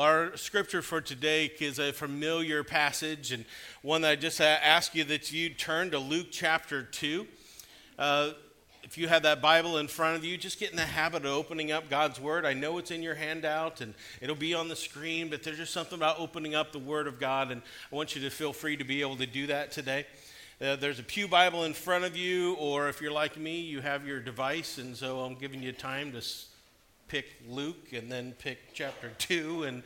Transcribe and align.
Our 0.00 0.36
scripture 0.36 0.80
for 0.80 1.00
today 1.00 1.50
is 1.58 1.80
a 1.80 1.92
familiar 1.92 2.62
passage 2.62 3.32
and 3.32 3.44
one 3.82 4.02
that 4.02 4.10
I 4.12 4.14
just 4.14 4.40
ask 4.40 4.94
you 4.94 5.02
that 5.02 5.32
you 5.32 5.48
turn 5.50 5.90
to 5.90 5.98
Luke 5.98 6.28
chapter 6.30 6.84
2. 6.84 7.26
Uh, 7.98 8.30
if 8.84 8.96
you 8.96 9.08
have 9.08 9.24
that 9.24 9.42
Bible 9.42 9.78
in 9.78 9.88
front 9.88 10.16
of 10.16 10.24
you, 10.24 10.36
just 10.36 10.60
get 10.60 10.70
in 10.70 10.76
the 10.76 10.86
habit 10.86 11.24
of 11.24 11.32
opening 11.32 11.72
up 11.72 11.90
God's 11.90 12.20
Word. 12.20 12.46
I 12.46 12.54
know 12.54 12.78
it's 12.78 12.92
in 12.92 13.02
your 13.02 13.16
handout 13.16 13.80
and 13.80 13.92
it'll 14.20 14.36
be 14.36 14.54
on 14.54 14.68
the 14.68 14.76
screen, 14.76 15.30
but 15.30 15.42
there's 15.42 15.56
just 15.56 15.72
something 15.72 15.98
about 15.98 16.20
opening 16.20 16.54
up 16.54 16.70
the 16.70 16.78
Word 16.78 17.08
of 17.08 17.18
God, 17.18 17.50
and 17.50 17.60
I 17.90 17.96
want 17.96 18.14
you 18.14 18.22
to 18.22 18.30
feel 18.30 18.52
free 18.52 18.76
to 18.76 18.84
be 18.84 19.00
able 19.00 19.16
to 19.16 19.26
do 19.26 19.48
that 19.48 19.72
today. 19.72 20.06
Uh, 20.60 20.76
there's 20.76 21.00
a 21.00 21.02
Pew 21.02 21.26
Bible 21.26 21.64
in 21.64 21.74
front 21.74 22.04
of 22.04 22.16
you, 22.16 22.54
or 22.60 22.88
if 22.88 23.00
you're 23.00 23.10
like 23.10 23.36
me, 23.36 23.58
you 23.58 23.80
have 23.80 24.06
your 24.06 24.20
device, 24.20 24.78
and 24.78 24.96
so 24.96 25.22
I'm 25.22 25.34
giving 25.34 25.60
you 25.60 25.72
time 25.72 26.12
to 26.12 26.22
pick 27.08 27.26
Luke 27.48 27.92
and 27.92 28.12
then 28.12 28.32
pick 28.38 28.58
chapter 28.74 29.10
2. 29.18 29.64
And 29.64 29.82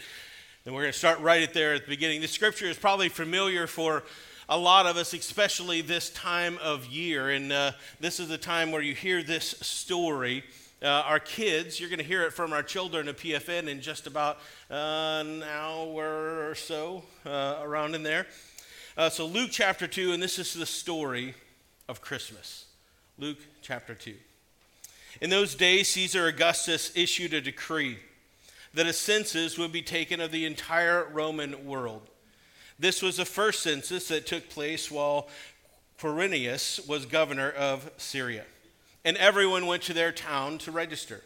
then 0.65 0.75
we're 0.75 0.83
going 0.83 0.93
to 0.93 0.99
start 0.99 1.21
right 1.21 1.43
at 1.43 1.55
there 1.55 1.75
at 1.75 1.85
the 1.85 1.89
beginning. 1.89 2.21
The 2.21 2.29
scripture 2.29 2.67
is 2.67 2.77
probably 2.77 3.09
familiar 3.09 3.67
for 3.67 4.03
a 4.49 4.59
lot 4.59 4.87
of 4.87 4.97
us, 4.97 5.13
especially 5.15 5.81
this 5.81 6.11
time 6.11 6.59
of 6.63 6.87
year. 6.87 7.31
And 7.31 7.53
uh, 7.53 7.73
this 8.01 8.21
is 8.21 8.29
the 8.29 8.39
time 8.39 8.73
where 8.73 8.83
you 8.83 8.95
hear 8.95 9.23
this 9.23 9.47
story. 9.61 10.45
Uh, 10.83 10.89
our 11.07 11.21
kids, 11.21 11.79
you're 11.79 11.89
going 11.89 12.01
to 12.01 12.05
hear 12.05 12.25
it 12.25 12.33
from 12.33 12.53
our 12.53 12.63
children 12.63 13.07
at 13.07 13.17
PFN 13.17 13.69
in 13.69 13.81
just 13.81 14.09
about 14.09 14.39
uh, 14.69 15.23
an 15.25 15.45
hour 15.45 16.51
or 16.51 16.57
so, 16.57 17.05
uh, 17.25 17.59
around 17.63 17.95
in 17.95 18.03
there. 18.03 18.27
Uh, 18.97 19.09
so, 19.09 19.25
Luke 19.25 19.51
chapter 19.53 19.87
2, 19.87 20.13
and 20.13 20.23
this 20.23 20.41
is 20.41 20.53
the 20.53 20.67
story 20.67 21.35
of 21.89 22.01
Christmas. 22.01 22.67
Luke 23.17 23.39
chapter 23.63 23.95
2. 23.95 24.15
In 25.21 25.31
those 25.31 25.55
days, 25.55 25.89
Caesar 25.89 26.27
Augustus 26.27 26.91
issued 26.95 27.35
a 27.35 27.41
decree 27.41 27.99
that 28.75 28.87
a 28.87 28.93
census 28.93 29.59
would 29.59 29.73
be 29.73 29.83
taken 29.83 30.21
of 30.21 30.33
the 30.33 30.47
entire 30.47 31.05
Roman 31.05 31.67
world. 31.67 32.09
This 32.79 33.03
was 33.03 33.19
the 33.19 33.25
first 33.25 33.63
census 33.63 34.09
that 34.09 34.27
took 34.27 34.49
place 34.49 34.91
while 34.91 35.29
Quirinius 36.01 36.87
was 36.89 37.07
governor 37.07 37.51
of 37.51 37.91
Syria. 37.97 38.45
And 39.05 39.17
everyone 39.19 39.67
went 39.67 39.83
to 39.85 39.93
their 39.93 40.13
town 40.13 40.59
to 40.59 40.73
register. 40.73 41.23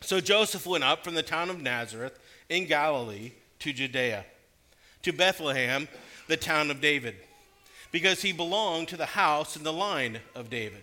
So 0.00 0.20
Joseph 0.20 0.66
went 0.66 0.84
up 0.84 1.04
from 1.04 1.14
the 1.14 1.22
town 1.22 1.50
of 1.50 1.60
Nazareth 1.60 2.18
in 2.48 2.66
Galilee 2.66 3.32
to 3.60 3.72
Judea, 3.72 4.24
to 5.02 5.12
Bethlehem, 5.12 5.88
the 6.28 6.36
town 6.36 6.70
of 6.70 6.80
David, 6.80 7.16
because 7.90 8.22
he 8.22 8.32
belonged 8.32 8.88
to 8.88 8.96
the 8.96 9.06
house 9.06 9.56
and 9.56 9.64
the 9.64 9.72
line 9.72 10.20
of 10.34 10.48
David. 10.50 10.82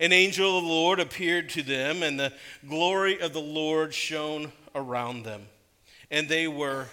An 0.00 0.12
angel 0.12 0.58
of 0.58 0.64
the 0.64 0.70
Lord 0.70 1.00
appeared 1.00 1.48
to 1.50 1.62
them, 1.62 2.02
and 2.02 2.18
the 2.18 2.32
glory 2.68 3.20
of 3.20 3.32
the 3.32 3.40
Lord 3.40 3.94
shone 3.94 4.52
around 4.74 5.24
them, 5.24 5.46
and 6.10 6.28
they 6.28 6.48
were 6.48 6.86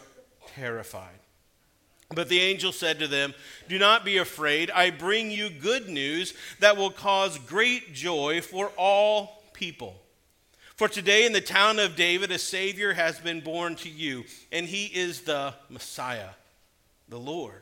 terrified. 0.56 1.20
But 2.14 2.30
the 2.30 2.40
angel 2.40 2.72
said 2.72 3.00
to 3.00 3.08
them, 3.08 3.34
Do 3.70 3.80
not 3.80 4.04
be 4.04 4.18
afraid. 4.18 4.70
I 4.72 4.90
bring 4.90 5.32
you 5.32 5.50
good 5.50 5.88
news 5.88 6.34
that 6.60 6.78
will 6.78 6.92
cause 6.92 7.38
great 7.38 7.94
joy 7.94 8.42
for 8.42 8.72
all 8.78 9.44
people. 9.54 9.96
For 10.75 10.88
today 10.88 11.25
in 11.25 11.34
the 11.34 11.42
town 11.42 11.80
of 11.80 11.96
David, 11.96 12.31
a 12.31 12.40
Savior 12.40 12.94
has 12.94 13.20
been 13.20 13.42
born 13.42 13.75
to 13.78 13.90
you, 13.90 14.25
and 14.52 14.66
he 14.66 14.86
is 14.86 15.22
the 15.22 15.54
Messiah, 15.70 16.30
the 17.08 17.20
Lord. 17.20 17.62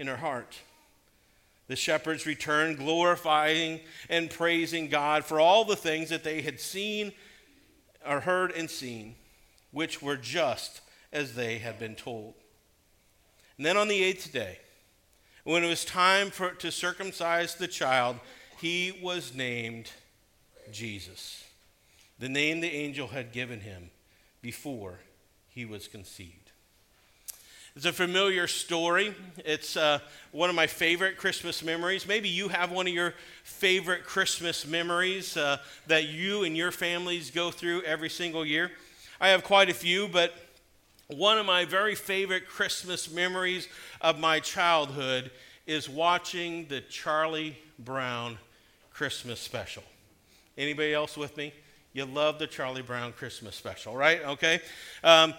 in 0.00 0.06
her 0.06 0.16
heart. 0.16 0.58
The 1.68 1.76
shepherds 1.76 2.26
returned, 2.26 2.78
glorifying 2.78 3.80
and 4.08 4.30
praising 4.30 4.88
God 4.88 5.24
for 5.24 5.38
all 5.38 5.64
the 5.64 5.76
things 5.76 6.08
that 6.08 6.24
they 6.24 6.40
had 6.40 6.58
seen 6.58 7.12
or 8.04 8.20
heard 8.20 8.50
and 8.52 8.68
seen, 8.68 9.14
which 9.70 10.02
were 10.02 10.16
just 10.16 10.80
as 11.12 11.34
they 11.34 11.58
had 11.58 11.78
been 11.78 11.94
told. 11.94 12.34
And 13.56 13.66
then 13.66 13.76
on 13.76 13.88
the 13.88 14.02
eighth 14.02 14.32
day, 14.32 14.58
when 15.44 15.62
it 15.62 15.68
was 15.68 15.84
time 15.84 16.30
for, 16.30 16.52
to 16.52 16.72
circumcise 16.72 17.54
the 17.54 17.68
child, 17.68 18.18
he 18.58 18.98
was 19.02 19.34
named 19.34 19.90
Jesus, 20.72 21.44
the 22.18 22.28
name 22.28 22.60
the 22.60 22.72
angel 22.72 23.08
had 23.08 23.32
given 23.32 23.60
him 23.60 23.90
before 24.40 25.00
he 25.48 25.64
was 25.64 25.88
conceived. 25.88 26.49
It's 27.80 27.86
a 27.86 27.92
familiar 27.94 28.46
story. 28.46 29.14
It's 29.38 29.74
uh, 29.74 30.00
one 30.32 30.50
of 30.50 30.54
my 30.54 30.66
favorite 30.66 31.16
Christmas 31.16 31.64
memories. 31.64 32.06
Maybe 32.06 32.28
you 32.28 32.48
have 32.48 32.70
one 32.70 32.86
of 32.86 32.92
your 32.92 33.14
favorite 33.42 34.04
Christmas 34.04 34.66
memories 34.66 35.34
uh, 35.34 35.56
that 35.86 36.06
you 36.06 36.44
and 36.44 36.54
your 36.54 36.72
families 36.72 37.30
go 37.30 37.50
through 37.50 37.80
every 37.84 38.10
single 38.10 38.44
year. 38.44 38.70
I 39.18 39.28
have 39.28 39.44
quite 39.44 39.70
a 39.70 39.72
few, 39.72 40.08
but 40.08 40.34
one 41.06 41.38
of 41.38 41.46
my 41.46 41.64
very 41.64 41.94
favorite 41.94 42.46
Christmas 42.46 43.10
memories 43.10 43.66
of 44.02 44.18
my 44.18 44.40
childhood 44.40 45.30
is 45.66 45.88
watching 45.88 46.66
the 46.68 46.82
Charlie 46.82 47.56
Brown 47.78 48.36
Christmas 48.92 49.40
special. 49.40 49.84
Anybody 50.58 50.92
else 50.92 51.16
with 51.16 51.34
me? 51.38 51.54
You 51.94 52.04
love 52.04 52.38
the 52.38 52.46
Charlie 52.46 52.82
Brown 52.82 53.14
Christmas 53.14 53.56
special, 53.56 53.96
right? 53.96 54.22
Okay. 54.22 54.60
Um, 55.02 55.32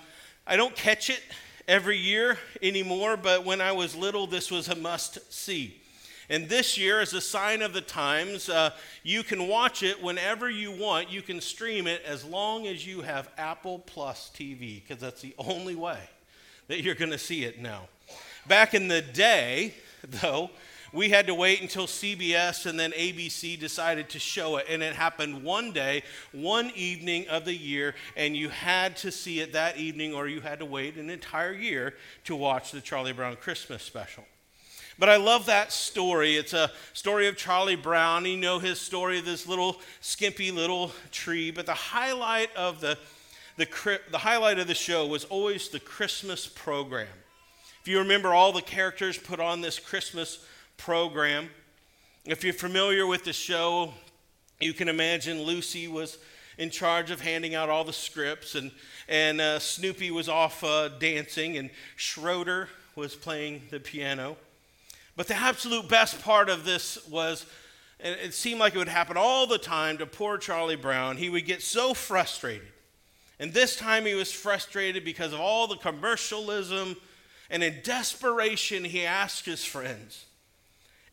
I 0.48 0.56
don't 0.56 0.76
catch 0.76 1.12
it 1.12 1.22
every 1.68 1.98
year 1.98 2.38
anymore, 2.62 3.18
but 3.18 3.46
when 3.46 3.62
I 3.62 3.72
was 3.72 3.96
little, 3.96 4.28
this 4.28 4.52
was 4.52 4.68
a 4.68 4.76
must 4.76 5.34
see. 5.34 5.82
And 6.30 6.48
this 6.48 6.78
year, 6.78 7.02
as 7.02 7.14
a 7.14 7.20
sign 7.20 7.62
of 7.62 7.74
the 7.74 7.82
times, 7.82 8.48
uh, 8.48 8.72
you 9.04 9.22
can 9.22 9.50
watch 9.50 9.84
it 9.84 10.02
whenever 10.02 10.50
you 10.50 10.72
want. 10.72 11.12
You 11.12 11.22
can 11.22 11.42
stream 11.42 11.88
it 11.88 12.02
as 12.06 12.24
long 12.24 12.68
as 12.68 12.88
you 12.88 13.02
have 13.02 13.30
Apple 13.38 13.80
Plus 13.80 14.32
TV, 14.34 14.82
because 14.82 15.02
that's 15.02 15.22
the 15.22 15.36
only 15.38 15.76
way 15.76 16.00
that 16.68 16.82
you're 16.82 16.96
going 16.96 17.12
to 17.12 17.18
see 17.18 17.44
it 17.44 17.62
now. 17.62 17.90
Back 18.48 18.74
in 18.74 18.88
the 18.88 19.02
day, 19.02 19.74
though, 20.08 20.52
we 20.94 21.10
had 21.10 21.28
to 21.28 21.34
wait 21.34 21.62
until 21.62 21.88
CBS 21.88 22.66
and 22.66 22.80
then 22.80 22.92
ABC 22.92 23.60
decided 23.60 24.10
to 24.10 24.20
show 24.20 24.58
it. 24.58 24.66
And 24.70 24.84
it 24.84 24.96
happened 24.96 25.44
one 25.44 25.72
day, 25.72 26.04
one 26.32 26.72
evening 26.76 27.28
of 27.30 27.46
the 27.46 27.56
year, 27.56 27.96
and 28.18 28.36
you 28.36 28.50
had 28.50 28.98
to 28.98 29.12
see 29.12 29.40
it 29.40 29.54
that 29.54 29.78
evening 29.78 30.14
or 30.14 30.28
you 30.28 30.42
had 30.42 30.60
to 30.60 30.66
wait 30.66 30.98
an 30.98 31.10
entire 31.10 31.54
year 31.54 31.94
to 32.26 32.36
watch 32.36 32.72
the 32.72 32.82
Charlie 32.82 33.14
Brown 33.14 33.38
Christmas 33.38 33.84
special. 33.84 34.26
But 35.00 35.10
I 35.10 35.16
love 35.16 35.46
that 35.48 35.72
story. 35.72 36.36
It's 36.36 36.54
a 36.54 36.72
story 36.94 37.28
of 37.28 37.38
Charlie 37.38 37.76
Brown. 37.76 38.26
You 38.26 38.38
know 38.38 38.60
his 38.60 38.80
story 38.80 39.18
of 39.18 39.26
this 39.26 39.48
little 39.48 39.82
skimpy 40.02 40.52
little 40.52 40.92
tree. 41.12 41.52
But 41.52 41.66
the 41.66 41.74
highlight 41.74 42.56
of 42.56 42.82
the, 42.82 42.98
the, 43.58 44.00
the 44.12 44.18
highlight 44.20 44.60
of 44.60 44.68
the 44.68 44.76
show 44.76 45.08
was 45.08 45.24
always 45.26 45.70
the 45.70 45.80
Christmas 45.80 46.46
program. 46.46 47.08
If 47.82 47.88
you 47.88 47.98
remember 47.98 48.34
all 48.34 48.52
the 48.52 48.62
characters 48.62 49.18
put 49.18 49.40
on 49.40 49.62
this 49.62 49.80
Christmas 49.80 50.46
program. 50.82 51.48
If 52.26 52.44
you're 52.44 52.54
familiar 52.54 53.06
with 53.06 53.24
the 53.24 53.34
show, 53.34 53.94
you 54.60 54.74
can 54.74 54.90
imagine 54.90 55.44
Lucy 55.44 55.88
was 55.88 56.18
in 56.58 56.72
charge 56.72 57.12
of 57.12 57.22
handing 57.22 57.54
out 57.54 57.70
all 57.70 57.84
the 57.84 57.94
scripts, 57.94 58.56
and, 58.56 58.72
and 59.08 59.40
uh, 59.40 59.60
Snoopy 59.60 60.10
was 60.10 60.28
off 60.28 60.64
uh, 60.64 60.90
dancing, 60.90 61.58
and 61.58 61.70
Schroeder 61.96 62.68
was 62.96 63.16
playing 63.16 63.62
the 63.70 63.80
piano. 63.80 64.38
But 65.16 65.28
the 65.28 65.36
absolute 65.36 65.88
best 65.88 66.20
part 66.24 66.50
of 66.50 66.66
this 66.66 67.08
was 67.08 67.46
it 68.00 68.34
seemed 68.34 68.60
like 68.60 68.74
it 68.74 68.80
would 68.80 68.88
happen 68.88 69.18
all 69.18 69.46
the 69.46 69.60
time 69.60 70.00
to 70.00 70.08
poor 70.08 70.40
Charlie 70.40 70.76
Brown. 70.76 71.18
He 71.18 71.30
would 71.30 71.46
get 71.46 71.62
so 71.62 71.94
frustrated. 71.94 72.68
And 73.40 73.54
this 73.54 73.76
time 73.76 74.06
he 74.06 74.16
was 74.16 74.32
frustrated 74.32 75.06
because 75.06 75.32
of 75.32 75.40
all 75.40 75.68
the 75.68 75.78
commercialism. 75.78 76.96
And 77.52 77.64
in 77.64 77.82
desperation, 77.84 78.84
he 78.84 79.06
asked 79.06 79.46
his 79.46 79.64
friends, 79.64 80.26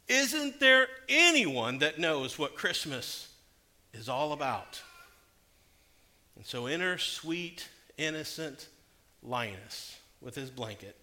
Isn't 0.08 0.58
there 0.58 0.88
anyone 1.08 1.78
that 1.78 1.98
knows 1.98 2.38
what 2.38 2.54
Christmas 2.54 3.28
is 3.92 4.08
all 4.08 4.32
about? 4.32 4.80
And 6.36 6.46
so 6.46 6.66
enter 6.66 6.96
sweet, 6.96 7.68
innocent 7.98 8.68
Linus 9.22 9.98
with 10.20 10.34
his 10.34 10.50
blanket, 10.50 10.96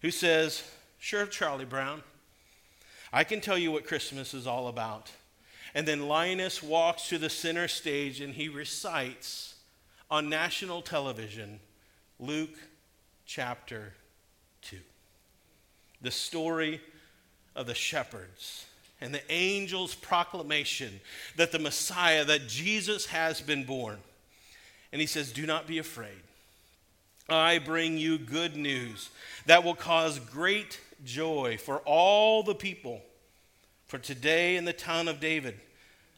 who 0.00 0.10
says, 0.10 0.62
Sure, 0.98 1.26
Charlie 1.26 1.64
Brown. 1.64 2.02
I 3.12 3.24
can 3.24 3.40
tell 3.40 3.58
you 3.58 3.70
what 3.70 3.86
Christmas 3.86 4.32
is 4.32 4.46
all 4.46 4.68
about. 4.68 5.10
And 5.74 5.86
then 5.86 6.08
Linus 6.08 6.62
walks 6.62 7.08
to 7.08 7.18
the 7.18 7.28
center 7.28 7.68
stage 7.68 8.20
and 8.20 8.34
he 8.34 8.48
recites 8.48 9.56
on 10.10 10.28
national 10.28 10.80
television 10.82 11.60
Luke 12.18 12.56
chapter 13.26 13.94
2. 14.62 14.78
The 16.00 16.10
story 16.10 16.80
of 17.54 17.66
the 17.66 17.74
shepherds 17.74 18.66
and 19.00 19.12
the 19.12 19.30
angel's 19.30 19.94
proclamation 19.94 21.00
that 21.36 21.50
the 21.50 21.58
Messiah, 21.58 22.24
that 22.24 22.48
Jesus 22.48 23.06
has 23.06 23.40
been 23.40 23.64
born. 23.64 23.98
And 24.92 25.00
he 25.00 25.06
says, 25.06 25.32
Do 25.32 25.44
not 25.44 25.66
be 25.66 25.78
afraid. 25.78 26.22
I 27.28 27.58
bring 27.58 27.98
you 27.98 28.18
good 28.18 28.56
news 28.56 29.10
that 29.46 29.64
will 29.64 29.74
cause 29.74 30.18
great 30.18 30.80
joy 31.04 31.58
for 31.60 31.78
all 31.78 32.42
the 32.42 32.54
people. 32.54 33.02
For 33.86 33.98
today 33.98 34.56
in 34.56 34.64
the 34.64 34.72
town 34.72 35.08
of 35.08 35.20
David, 35.20 35.58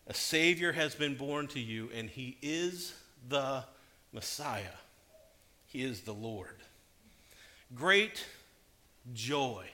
a 0.07 0.15
Savior 0.15 0.73
has 0.73 0.95
been 0.95 1.15
born 1.15 1.47
to 1.49 1.61
you, 1.61 1.89
and 1.95 2.11
he 2.11 2.37
is 2.43 2.95
the 3.29 3.65
Messiah. 4.13 4.63
He 5.67 5.83
is 5.83 6.03
the 6.03 6.13
Lord. 6.13 6.57
Great 7.75 8.25
joy 9.15 9.65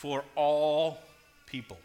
for 0.00 0.24
all 0.34 0.98
people. 1.44 1.76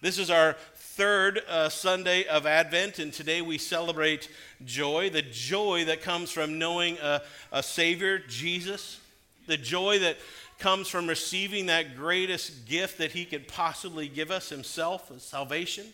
This 0.00 0.16
is 0.16 0.30
our 0.30 0.52
third 0.76 1.42
uh, 1.48 1.70
Sunday 1.70 2.24
of 2.28 2.46
Advent, 2.46 3.00
and 3.00 3.12
today 3.12 3.42
we 3.42 3.58
celebrate 3.58 4.28
joy 4.64 5.10
the 5.10 5.22
joy 5.22 5.84
that 5.86 6.02
comes 6.02 6.30
from 6.30 6.60
knowing 6.60 6.98
a, 6.98 7.20
a 7.50 7.60
Savior, 7.60 8.20
Jesus, 8.20 9.00
the 9.48 9.56
joy 9.56 9.98
that 9.98 10.18
comes 10.60 10.86
from 10.86 11.08
receiving 11.08 11.66
that 11.66 11.96
greatest 11.96 12.64
gift 12.68 12.98
that 12.98 13.10
he 13.10 13.24
could 13.24 13.48
possibly 13.48 14.06
give 14.06 14.30
us 14.30 14.48
himself, 14.48 15.10
salvation. 15.20 15.86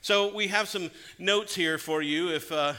So 0.00 0.34
we 0.34 0.46
have 0.46 0.66
some 0.66 0.90
notes 1.18 1.54
here 1.54 1.76
for 1.76 2.00
you 2.00 2.30
if, 2.30 2.50
uh, 2.50 2.72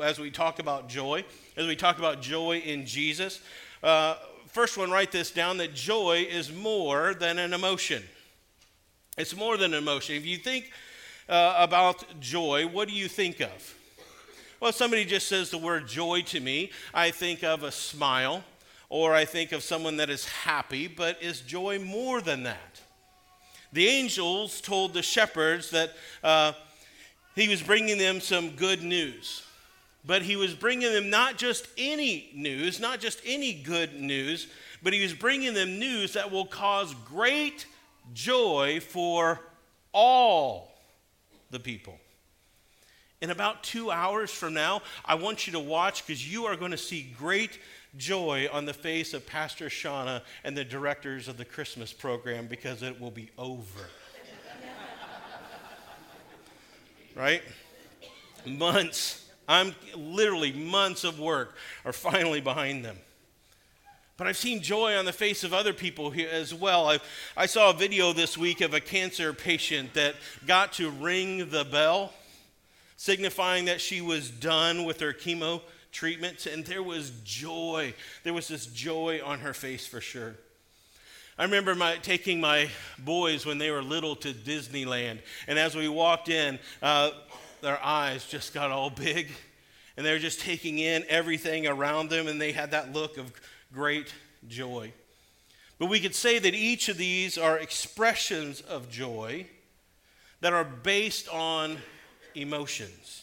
as 0.00 0.20
we 0.20 0.30
talk 0.30 0.60
about 0.60 0.88
joy, 0.88 1.24
as 1.56 1.66
we 1.66 1.74
talk 1.74 1.98
about 1.98 2.22
joy 2.22 2.58
in 2.58 2.86
Jesus. 2.86 3.40
Uh, 3.82 4.14
first 4.52 4.78
one, 4.78 4.90
write 4.90 5.12
this 5.12 5.30
down 5.30 5.56
that 5.56 5.74
joy 5.74 6.26
is 6.30 6.52
more 6.52 7.14
than 7.14 7.38
an 7.38 7.52
emotion. 7.52 8.02
It's 9.18 9.36
more 9.36 9.56
than 9.56 9.74
an 9.74 9.78
emotion. 9.82 10.14
If 10.14 10.24
you 10.24 10.36
think 10.36 10.70
uh, 11.28 11.56
about 11.58 12.20
joy, 12.20 12.66
what 12.66 12.88
do 12.88 12.94
you 12.94 13.08
think 13.08 13.40
of? 13.40 13.74
Well, 14.60 14.70
if 14.70 14.76
somebody 14.76 15.04
just 15.04 15.26
says 15.26 15.50
the 15.50 15.58
word 15.58 15.88
joy 15.88 16.22
to 16.22 16.40
me, 16.40 16.70
I 16.94 17.10
think 17.10 17.42
of 17.42 17.62
a 17.62 17.72
smile 17.72 18.44
or 18.88 19.14
I 19.14 19.24
think 19.24 19.52
of 19.52 19.62
someone 19.62 19.96
that 19.96 20.10
is 20.10 20.26
happy, 20.26 20.86
but 20.86 21.22
is 21.22 21.40
joy 21.40 21.78
more 21.78 22.20
than 22.20 22.42
that? 22.44 22.80
The 23.72 23.88
angels 23.88 24.60
told 24.60 24.92
the 24.92 25.02
shepherds 25.02 25.70
that 25.70 25.92
uh, 26.22 26.52
he 27.34 27.48
was 27.48 27.62
bringing 27.62 27.96
them 27.96 28.20
some 28.20 28.50
good 28.50 28.82
news. 28.82 29.42
But 30.04 30.22
he 30.22 30.36
was 30.36 30.54
bringing 30.54 30.92
them 30.92 31.10
not 31.10 31.38
just 31.38 31.68
any 31.78 32.30
news, 32.34 32.80
not 32.80 33.00
just 33.00 33.20
any 33.24 33.52
good 33.52 34.00
news, 34.00 34.48
but 34.82 34.92
he 34.92 35.02
was 35.02 35.14
bringing 35.14 35.54
them 35.54 35.78
news 35.78 36.14
that 36.14 36.30
will 36.30 36.46
cause 36.46 36.94
great 37.06 37.66
joy 38.12 38.80
for 38.80 39.40
all 39.92 40.74
the 41.50 41.60
people. 41.60 41.98
In 43.20 43.30
about 43.30 43.62
two 43.62 43.92
hours 43.92 44.32
from 44.32 44.54
now, 44.54 44.82
I 45.04 45.14
want 45.14 45.46
you 45.46 45.52
to 45.52 45.60
watch 45.60 46.04
because 46.04 46.30
you 46.30 46.46
are 46.46 46.56
going 46.56 46.72
to 46.72 46.76
see 46.76 47.14
great 47.16 47.60
joy 47.96 48.48
on 48.52 48.64
the 48.64 48.74
face 48.74 49.14
of 49.14 49.24
Pastor 49.26 49.66
Shauna 49.66 50.22
and 50.42 50.56
the 50.56 50.64
directors 50.64 51.28
of 51.28 51.36
the 51.36 51.44
Christmas 51.44 51.92
program 51.92 52.48
because 52.48 52.82
it 52.82 53.00
will 53.00 53.12
be 53.12 53.30
over. 53.38 53.88
right? 57.14 57.42
Months, 58.44 59.21
I'm 59.52 59.74
literally 59.94 60.50
months 60.50 61.04
of 61.04 61.20
work 61.20 61.56
are 61.84 61.92
finally 61.92 62.40
behind 62.40 62.84
them. 62.84 62.96
But 64.16 64.26
I've 64.26 64.36
seen 64.38 64.62
joy 64.62 64.96
on 64.96 65.04
the 65.04 65.12
face 65.12 65.44
of 65.44 65.52
other 65.52 65.74
people 65.74 66.10
here 66.10 66.30
as 66.30 66.54
well. 66.54 66.88
i 66.88 66.98
I 67.36 67.46
saw 67.46 67.70
a 67.70 67.74
video 67.74 68.14
this 68.14 68.38
week 68.38 68.62
of 68.62 68.72
a 68.72 68.80
cancer 68.80 69.34
patient 69.34 69.92
that 69.94 70.14
got 70.46 70.72
to 70.74 70.90
ring 70.90 71.50
the 71.50 71.64
bell, 71.64 72.14
signifying 72.96 73.66
that 73.66 73.80
she 73.80 74.00
was 74.00 74.30
done 74.30 74.84
with 74.84 75.00
her 75.00 75.12
chemo 75.12 75.60
treatments, 75.90 76.46
and 76.46 76.64
there 76.64 76.82
was 76.82 77.12
joy. 77.22 77.92
There 78.22 78.32
was 78.32 78.48
this 78.48 78.64
joy 78.64 79.20
on 79.22 79.40
her 79.40 79.52
face 79.52 79.86
for 79.86 80.00
sure. 80.00 80.34
I 81.38 81.44
remember 81.44 81.74
my, 81.74 81.96
taking 81.96 82.40
my 82.40 82.70
boys 82.98 83.44
when 83.44 83.58
they 83.58 83.70
were 83.70 83.82
little 83.82 84.16
to 84.16 84.32
Disneyland, 84.32 85.18
and 85.46 85.58
as 85.58 85.74
we 85.74 85.88
walked 85.88 86.30
in, 86.30 86.58
uh, 86.80 87.10
their 87.62 87.82
eyes 87.82 88.26
just 88.26 88.52
got 88.52 88.70
all 88.70 88.90
big, 88.90 89.28
and 89.96 90.04
they 90.04 90.12
were 90.12 90.18
just 90.18 90.40
taking 90.40 90.78
in 90.78 91.04
everything 91.08 91.66
around 91.66 92.10
them, 92.10 92.26
and 92.26 92.40
they 92.40 92.52
had 92.52 92.72
that 92.72 92.92
look 92.92 93.16
of 93.16 93.32
great 93.72 94.12
joy. 94.48 94.92
But 95.78 95.86
we 95.86 96.00
could 96.00 96.14
say 96.14 96.38
that 96.38 96.54
each 96.54 96.88
of 96.88 96.98
these 96.98 97.38
are 97.38 97.58
expressions 97.58 98.60
of 98.60 98.90
joy 98.90 99.46
that 100.40 100.52
are 100.52 100.64
based 100.64 101.28
on 101.28 101.78
emotions. 102.34 103.22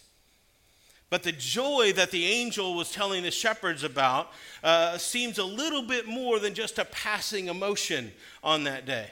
But 1.10 1.24
the 1.24 1.31
joy 1.31 1.93
that 1.96 2.12
the 2.12 2.25
angel 2.25 2.75
was 2.75 2.91
telling 2.91 3.24
the 3.24 3.31
shepherds 3.31 3.84
about 3.84 4.31
uh, 4.63 4.98
seems 4.98 5.38
a 5.38 5.43
little 5.43 5.81
bit 5.81 6.08
more 6.08 6.39
than 6.39 6.53
just 6.53 6.77
a 6.77 6.86
passing 6.86 7.48
emotion 7.48 8.12
on 8.43 8.63
that 8.65 8.86
day. 8.86 9.08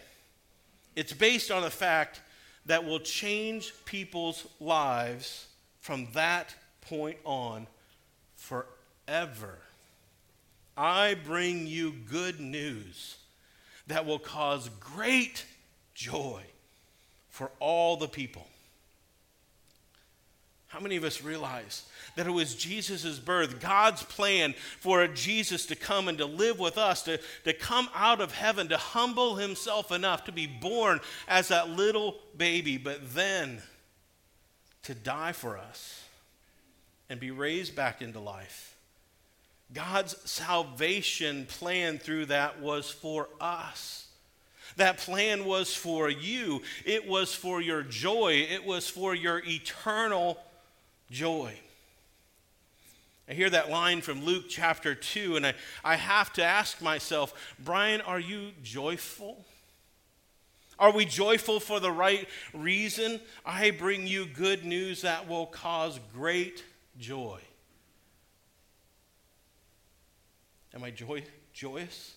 It's 0.95 1.13
based 1.13 1.51
on 1.51 1.63
the 1.63 1.69
fact 1.69 2.21
that 2.67 2.85
will 2.85 2.99
change 2.99 3.73
people's 3.85 4.45
lives 4.59 5.47
from 5.79 6.07
that 6.13 6.53
point 6.81 7.17
on 7.23 7.67
forever. 8.35 9.57
I 10.77 11.15
bring 11.15 11.65
you 11.65 11.91
good 11.91 12.39
news 12.39 13.17
that 13.87 14.05
will 14.05 14.19
cause 14.19 14.69
great 14.79 15.45
joy 15.95 16.43
for 17.29 17.49
all 17.59 17.97
the 17.97 18.07
people. 18.07 18.45
How 20.77 20.83
many 20.83 20.95
of 20.95 21.03
us 21.03 21.23
realize 21.23 21.85
that 22.15 22.27
it 22.27 22.31
was 22.31 22.53
Jesus' 22.53 23.17
birth, 23.17 23.59
God's 23.59 24.03
plan 24.03 24.53
for 24.79 25.07
Jesus 25.07 25.65
to 25.65 25.75
come 25.75 26.07
and 26.07 26.19
to 26.19 26.27
live 26.27 26.59
with 26.59 26.77
us, 26.77 27.01
to, 27.05 27.19
to 27.45 27.53
come 27.53 27.89
out 27.95 28.21
of 28.21 28.31
heaven, 28.31 28.67
to 28.67 28.77
humble 28.77 29.37
himself 29.37 29.91
enough 29.91 30.25
to 30.25 30.31
be 30.31 30.45
born 30.45 30.99
as 31.27 31.47
that 31.47 31.71
little 31.71 32.19
baby, 32.37 32.77
but 32.77 33.15
then 33.15 33.59
to 34.83 34.93
die 34.93 35.31
for 35.31 35.57
us 35.57 36.03
and 37.09 37.19
be 37.19 37.31
raised 37.31 37.75
back 37.75 38.03
into 38.03 38.19
life? 38.19 38.77
God's 39.73 40.15
salvation 40.29 41.47
plan 41.47 41.97
through 41.97 42.27
that 42.27 42.61
was 42.61 42.91
for 42.91 43.29
us. 43.41 44.05
That 44.75 44.99
plan 44.99 45.45
was 45.45 45.73
for 45.73 46.07
you. 46.07 46.61
It 46.85 47.07
was 47.07 47.33
for 47.33 47.61
your 47.61 47.81
joy. 47.81 48.45
It 48.47 48.63
was 48.63 48.87
for 48.87 49.15
your 49.15 49.41
eternal 49.43 50.37
joy. 51.09 51.53
I 53.29 53.33
hear 53.33 53.49
that 53.49 53.69
line 53.69 54.01
from 54.01 54.23
Luke 54.23 54.45
chapter 54.47 54.95
2, 54.95 55.35
and 55.35 55.45
I, 55.45 55.53
I 55.83 55.95
have 55.95 56.31
to 56.33 56.43
ask 56.43 56.81
myself, 56.81 57.33
Brian, 57.59 57.99
are 58.01 58.19
you 58.19 58.51
joyful? 58.63 59.45
Are 60.79 60.91
we 60.91 61.05
joyful 61.05 61.59
for 61.59 61.79
the 61.79 61.91
right 61.91 62.27
reason? 62.53 63.19
I 63.45 63.71
bring 63.71 64.07
you 64.07 64.25
good 64.25 64.63
news 64.63 65.01
that 65.01 65.27
will 65.27 65.47
cause 65.47 65.99
great 66.13 66.63
joy. 66.99 67.39
Am 70.73 70.83
I 70.83 70.91
joy, 70.91 71.23
joyous? 71.53 72.15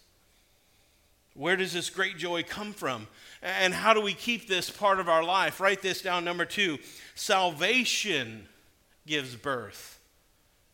Where 1.34 1.56
does 1.56 1.72
this 1.72 1.90
great 1.90 2.18
joy 2.18 2.42
come 2.42 2.72
from? 2.72 3.08
And 3.42 3.72
how 3.72 3.94
do 3.94 4.00
we 4.00 4.12
keep 4.12 4.46
this 4.46 4.68
part 4.68 5.00
of 5.00 5.08
our 5.08 5.24
life? 5.24 5.60
Write 5.60 5.80
this 5.80 6.02
down. 6.02 6.24
Number 6.24 6.44
two 6.44 6.78
salvation 7.14 8.46
gives 9.10 9.34
birth 9.34 9.98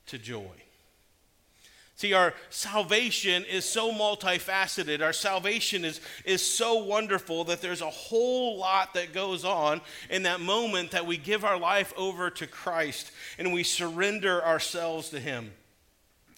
to 0.07 0.19
joy. 0.19 0.53
See, 1.97 2.13
our 2.13 2.35
salvation 2.51 3.47
is 3.47 3.65
so 3.65 3.91
multifaceted. 3.91 5.03
Our 5.03 5.15
salvation 5.15 5.83
is, 5.83 6.03
is 6.27 6.43
so 6.43 6.85
wonderful 6.85 7.45
that 7.45 7.63
there's 7.63 7.81
a 7.81 7.89
whole 7.89 8.59
lot 8.59 8.93
that 8.93 9.15
goes 9.15 9.47
on 9.47 9.81
in 10.11 10.25
that 10.25 10.41
moment 10.41 10.91
that 10.91 11.07
we 11.07 11.17
give 11.17 11.43
our 11.43 11.59
life 11.59 11.95
over 11.97 12.29
to 12.29 12.47
Christ 12.47 13.11
and 13.39 13.55
we 13.55 13.63
surrender 13.63 14.45
ourselves 14.45 15.09
to 15.09 15.19
Him. 15.19 15.53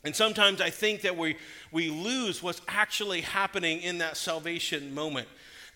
And 0.04 0.14
sometimes 0.14 0.60
I 0.60 0.70
think 0.70 1.00
that 1.00 1.16
we, 1.16 1.36
we 1.72 1.90
lose 1.90 2.40
what's 2.40 2.62
actually 2.68 3.22
happening 3.22 3.80
in 3.80 3.98
that 3.98 4.16
salvation 4.16 4.94
moment. 4.94 5.26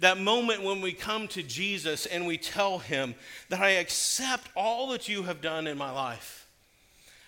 That 0.02 0.18
moment 0.18 0.62
when 0.62 0.80
we 0.80 0.92
come 0.92 1.26
to 1.28 1.42
Jesus 1.42 2.06
and 2.06 2.26
we 2.26 2.36
tell 2.36 2.78
Him 2.78 3.14
that 3.48 3.60
I 3.60 3.70
accept 3.70 4.48
all 4.54 4.90
that 4.90 5.08
you 5.08 5.24
have 5.24 5.40
done 5.40 5.66
in 5.66 5.76
my 5.76 5.90
life 5.90 6.42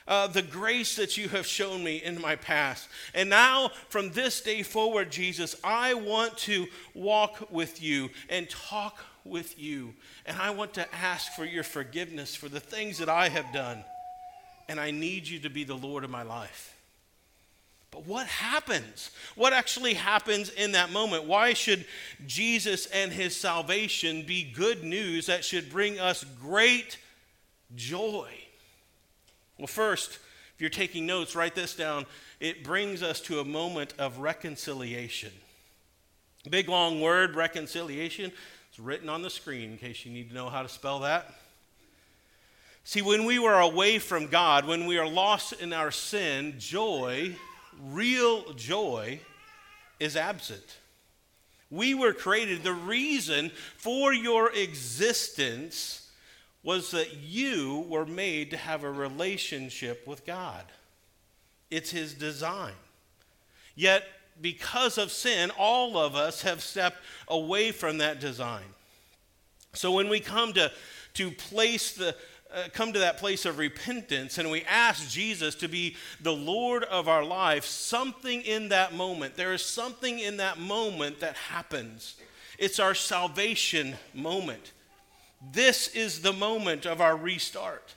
uh, 0.07 0.27
the 0.27 0.43
grace 0.43 0.97
that 0.97 1.17
you 1.17 1.29
have 1.29 1.47
shown 1.47 1.83
me 1.83 1.97
in 1.97 2.21
my 2.21 2.37
past. 2.37 2.89
And 3.15 3.31
now, 3.31 3.71
from 3.89 4.11
this 4.11 4.41
day 4.41 4.63
forward, 4.63 5.11
Jesus, 5.11 5.57
I 5.65 5.95
want 5.95 6.37
to 6.39 6.67
walk 6.95 7.49
with 7.51 7.83
you 7.83 8.11
and 8.29 8.49
talk 8.49 8.99
with 9.25 9.59
you. 9.59 9.95
And 10.27 10.37
I 10.37 10.51
want 10.51 10.75
to 10.75 10.95
ask 10.95 11.33
for 11.33 11.45
your 11.45 11.63
forgiveness 11.63 12.35
for 12.35 12.49
the 12.49 12.61
things 12.61 12.99
that 12.99 13.09
I 13.09 13.29
have 13.29 13.51
done. 13.53 13.85
And 14.69 14.79
I 14.79 14.91
need 14.91 15.27
you 15.27 15.39
to 15.41 15.51
be 15.51 15.65
the 15.65 15.75
Lord 15.75 16.05
of 16.05 16.11
my 16.11 16.23
life. 16.23 16.74
But 17.95 18.09
what 18.09 18.27
happens? 18.27 19.13
What 19.37 19.53
actually 19.53 19.95
happens 19.95 20.51
in 20.51 20.73
that 20.73 20.91
moment? 20.91 21.27
Why 21.27 21.53
should 21.53 21.87
Jesus 22.27 22.87
and 22.87 23.13
his 23.13 23.37
salvation 23.37 24.25
be 24.27 24.43
good 24.43 24.83
news 24.83 25.27
that 25.27 25.45
should 25.45 25.71
bring 25.71 26.01
us 26.01 26.25
great 26.41 26.99
joy? 27.77 28.29
Well, 29.59 29.69
first, 29.69 30.19
if 30.57 30.61
you're 30.61 30.71
taking 30.71 31.07
notes, 31.07 31.37
write 31.37 31.55
this 31.55 31.77
down. 31.77 32.05
It 32.41 32.65
brings 32.65 33.01
us 33.01 33.21
to 33.23 33.39
a 33.39 33.45
moment 33.45 33.95
of 33.97 34.19
reconciliation. 34.19 35.31
Big 36.51 36.69
long 36.69 37.01
word, 37.01 37.37
reconciliation. 37.37 38.33
It's 38.71 38.81
written 38.81 39.09
on 39.09 39.23
the 39.23 39.31
screen 39.31 39.71
in 39.71 39.79
case 39.79 40.05
you 40.05 40.11
need 40.11 40.31
to 40.31 40.35
know 40.35 40.49
how 40.49 40.63
to 40.63 40.69
spell 40.69 40.99
that. 41.01 41.33
See, 42.83 43.03
when 43.03 43.25
we 43.25 43.39
were 43.39 43.61
away 43.61 44.01
from 44.01 44.27
God, 44.27 44.67
when 44.67 44.87
we 44.87 44.99
are 44.99 45.09
lost 45.09 45.53
in 45.53 45.73
our 45.73 45.93
sin, 45.93 46.57
joy, 46.59 47.37
real 47.83 48.53
joy, 48.55 49.21
is 50.01 50.17
absent. 50.17 50.79
We 51.71 51.95
were 51.95 52.13
created, 52.13 52.63
the 52.63 52.73
reason 52.73 53.51
for 53.77 54.13
your 54.13 54.53
existence 54.53 56.11
was 56.63 56.91
that 56.93 57.17
you 57.17 57.85
were 57.89 58.07
made 58.07 58.51
to 58.51 58.57
have 58.57 58.85
a 58.85 58.91
relationship 58.91 60.07
with 60.07 60.25
God. 60.25 60.65
It's 61.71 61.91
His 61.91 62.15
design. 62.15 62.75
Yet, 63.75 64.05
because 64.41 64.99
of 64.99 65.11
sin, 65.11 65.51
all 65.59 65.97
of 65.97 66.15
us 66.15 66.43
have 66.43 66.63
stepped 66.63 66.99
away 67.29 67.71
from 67.73 67.99
that 67.99 68.21
design. 68.21 68.65
So 69.75 69.93
when 69.93 70.09
we 70.09 70.21
come 70.21 70.53
to, 70.55 70.71
to 71.15 71.31
place 71.31 71.93
the 71.93 72.17
uh, 72.53 72.65
come 72.73 72.93
to 72.93 72.99
that 73.01 73.19
place 73.19 73.45
of 73.45 73.59
repentance 73.59 74.39
and 74.39 74.51
we 74.51 74.63
ask 74.63 75.09
Jesus 75.09 75.55
to 75.57 75.69
be 75.69 75.97
the 76.21 76.33
Lord 76.33 76.85
of 76.85 77.09
our 77.09 77.25
life, 77.25 77.65
something 77.65 78.43
in 78.43 78.69
that 78.69 78.95
moment, 78.95 79.37
there 79.37 79.53
is 79.53 79.65
something 79.65 80.19
in 80.19 80.37
that 80.37 80.59
moment 80.59 81.21
that 81.21 81.37
happens. 81.37 82.17
It's 82.59 82.79
our 82.79 82.95
salvation 82.95 83.97
moment. 84.13 84.73
This 85.53 85.89
is 85.89 86.23
the 86.23 86.33
moment 86.33 86.87
of 86.87 87.01
our 87.01 87.17
restart. 87.17 87.95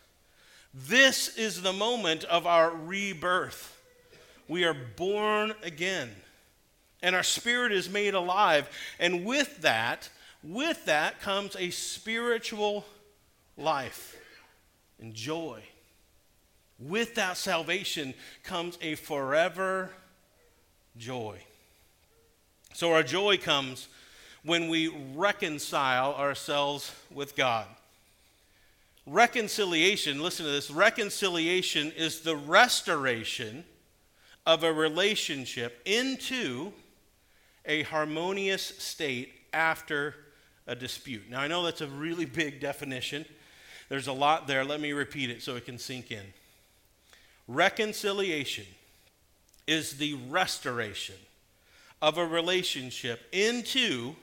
This 0.74 1.38
is 1.38 1.62
the 1.62 1.74
moment 1.74 2.24
of 2.26 2.46
our 2.46 2.72
rebirth. 2.72 3.74
We 4.48 4.64
are 4.66 4.76
born 4.96 5.54
again, 5.64 6.10
and 7.02 7.16
our 7.16 7.24
spirit 7.24 7.72
is 7.72 7.90
made 7.90 8.14
alive. 8.14 8.70
And 9.00 9.26
with 9.26 9.62
that, 9.62 10.10
with 10.44 10.86
that 10.86 11.22
comes 11.22 11.56
a 11.56 11.70
spiritual 11.70 12.86
life 13.58 14.17
and 15.00 15.14
joy. 15.14 15.62
With 16.80 17.16
that 17.16 17.38
salvation 17.38 18.14
comes 18.44 18.78
a 18.82 18.96
forever 18.96 19.90
joy. 20.98 21.40
So 22.74 22.94
our 22.94 23.04
joy 23.04 23.38
comes 23.38 23.88
when 24.44 24.70
we 24.70 24.88
reconcile 25.16 26.14
ourselves 26.14 26.92
with 27.12 27.36
God. 27.36 27.66
Reconciliation, 29.06 30.22
listen 30.22 30.46
to 30.46 30.52
this 30.52 30.70
reconciliation 30.70 31.92
is 31.96 32.22
the 32.22 32.36
restoration 32.36 33.64
of 34.46 34.64
a 34.64 34.72
relationship 34.72 35.82
into 35.86 36.72
a 37.66 37.84
harmonious 37.84 38.64
state 38.64 39.34
after 39.54 40.16
a 40.68 40.76
dispute. 40.76 41.30
Now, 41.30 41.42
I 41.42 41.48
know 41.48 41.64
that's 41.64 41.82
a 41.82 41.88
really 41.88 42.26
big 42.26 42.60
definition. 42.60 43.26
There's 43.90 44.08
a 44.08 44.14
lot 44.14 44.48
there. 44.48 44.66
Let 44.66 44.82
me 44.82 44.92
repeat 44.92 45.30
it 45.30 45.42
so 45.42 45.56
it 45.56 45.66
can 45.66 45.78
sink 45.78 46.12
in. 46.12 46.24
Reconciliation 47.48 48.66
is 49.66 49.94
the 49.94 50.16
restoration 50.30 51.16
of 52.02 52.18
a 52.18 52.26
relationship 52.26 53.22
into 53.32 54.16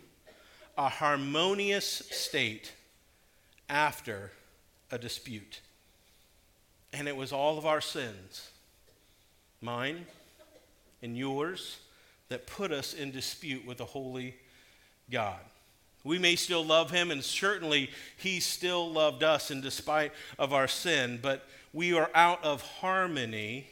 a 0.76 0.88
harmonious 0.88 1.86
state 2.10 2.72
after 3.68 4.30
a 4.90 4.98
dispute. 4.98 5.60
And 6.92 7.08
it 7.08 7.16
was 7.16 7.32
all 7.32 7.58
of 7.58 7.66
our 7.66 7.80
sins, 7.80 8.50
mine 9.60 10.06
and 11.02 11.16
yours, 11.16 11.78
that 12.28 12.46
put 12.46 12.72
us 12.72 12.94
in 12.94 13.10
dispute 13.10 13.66
with 13.66 13.78
the 13.78 13.84
holy 13.84 14.34
God. 15.10 15.40
We 16.04 16.18
may 16.18 16.36
still 16.36 16.64
love 16.64 16.90
him, 16.90 17.10
and 17.10 17.24
certainly 17.24 17.90
he 18.16 18.38
still 18.38 18.90
loved 18.90 19.22
us 19.22 19.50
in 19.50 19.62
despite 19.62 20.12
of 20.38 20.52
our 20.52 20.68
sin, 20.68 21.18
but 21.22 21.48
we 21.72 21.94
are 21.94 22.10
out 22.14 22.44
of 22.44 22.60
harmony 22.60 23.66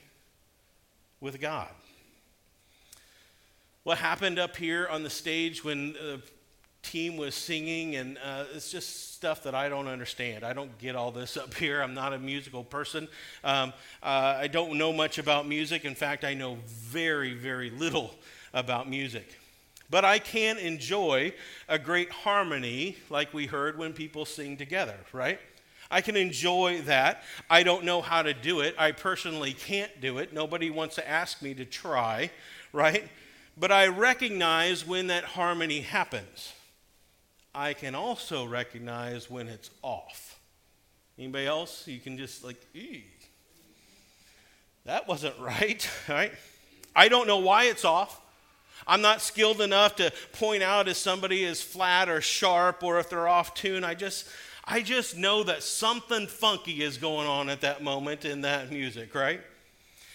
with 1.20 1.40
God. 1.40 1.68
What 3.84 3.98
happened 3.98 4.38
up 4.38 4.56
here 4.56 4.88
on 4.88 5.02
the 5.02 5.10
stage 5.10 5.62
when 5.62 5.92
the 5.92 6.22
team 6.82 7.16
was 7.16 7.34
singing, 7.34 7.96
and 7.96 8.18
uh, 8.24 8.44
it's 8.54 8.70
just 8.70 9.12
stuff 9.12 9.42
that 9.44 9.54
I 9.54 9.68
don't 9.68 9.86
understand. 9.86 10.44
I 10.44 10.52
don't 10.52 10.76
get 10.78 10.96
all 10.96 11.10
this 11.10 11.36
up 11.36 11.54
here. 11.54 11.82
I'm 11.82 11.94
not 11.94 12.12
a 12.12 12.18
musical 12.18 12.64
person. 12.64 13.08
Um, 13.44 13.72
uh, 14.02 14.38
I 14.40 14.48
don't 14.48 14.78
know 14.78 14.92
much 14.92 15.18
about 15.18 15.46
music. 15.46 15.84
In 15.84 15.94
fact, 15.94 16.24
I 16.24 16.34
know 16.34 16.58
very, 16.66 17.34
very 17.34 17.70
little 17.70 18.14
about 18.52 18.88
music. 18.88 19.38
But 19.92 20.06
I 20.06 20.20
can 20.20 20.56
enjoy 20.56 21.34
a 21.68 21.78
great 21.78 22.10
harmony 22.10 22.96
like 23.10 23.34
we 23.34 23.44
heard 23.44 23.76
when 23.76 23.92
people 23.92 24.24
sing 24.24 24.56
together, 24.56 24.96
right? 25.12 25.38
I 25.90 26.00
can 26.00 26.16
enjoy 26.16 26.80
that. 26.86 27.22
I 27.50 27.62
don't 27.62 27.84
know 27.84 28.00
how 28.00 28.22
to 28.22 28.32
do 28.32 28.60
it. 28.60 28.74
I 28.78 28.92
personally 28.92 29.52
can't 29.52 30.00
do 30.00 30.16
it. 30.16 30.32
Nobody 30.32 30.70
wants 30.70 30.94
to 30.94 31.06
ask 31.06 31.42
me 31.42 31.52
to 31.52 31.66
try, 31.66 32.30
right? 32.72 33.06
But 33.54 33.70
I 33.70 33.88
recognize 33.88 34.86
when 34.86 35.08
that 35.08 35.24
harmony 35.24 35.82
happens. 35.82 36.54
I 37.54 37.74
can 37.74 37.94
also 37.94 38.46
recognize 38.46 39.28
when 39.28 39.46
it's 39.46 39.68
off. 39.82 40.40
Anybody 41.18 41.46
else? 41.46 41.86
You 41.86 42.00
can 42.00 42.16
just 42.16 42.42
like, 42.42 42.56
that 44.86 45.06
wasn't 45.06 45.34
right, 45.38 45.86
right? 46.08 46.32
I 46.96 47.08
don't 47.08 47.26
know 47.26 47.40
why 47.40 47.64
it's 47.64 47.84
off. 47.84 48.21
I'm 48.86 49.00
not 49.00 49.20
skilled 49.20 49.60
enough 49.60 49.96
to 49.96 50.12
point 50.32 50.62
out 50.62 50.88
if 50.88 50.96
somebody 50.96 51.44
is 51.44 51.62
flat 51.62 52.08
or 52.08 52.20
sharp 52.20 52.82
or 52.82 52.98
if 52.98 53.08
they're 53.08 53.28
off 53.28 53.54
tune. 53.54 53.84
I 53.84 53.94
just, 53.94 54.26
I 54.64 54.82
just 54.82 55.16
know 55.16 55.42
that 55.44 55.62
something 55.62 56.26
funky 56.26 56.82
is 56.82 56.98
going 56.98 57.26
on 57.26 57.48
at 57.48 57.60
that 57.60 57.82
moment 57.82 58.24
in 58.24 58.42
that 58.42 58.70
music, 58.70 59.14
right? 59.14 59.40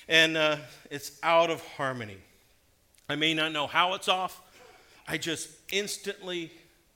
And 0.07 0.37
uh, 0.37 0.57
it's 0.89 1.19
out 1.23 1.49
of 1.49 1.61
harmony. 1.61 2.17
I 3.09 3.15
may 3.15 3.33
not 3.33 3.51
know 3.51 3.67
how 3.67 3.93
it's 3.93 4.07
off. 4.07 4.41
I 5.07 5.17
just 5.17 5.49
instantly 5.71 6.51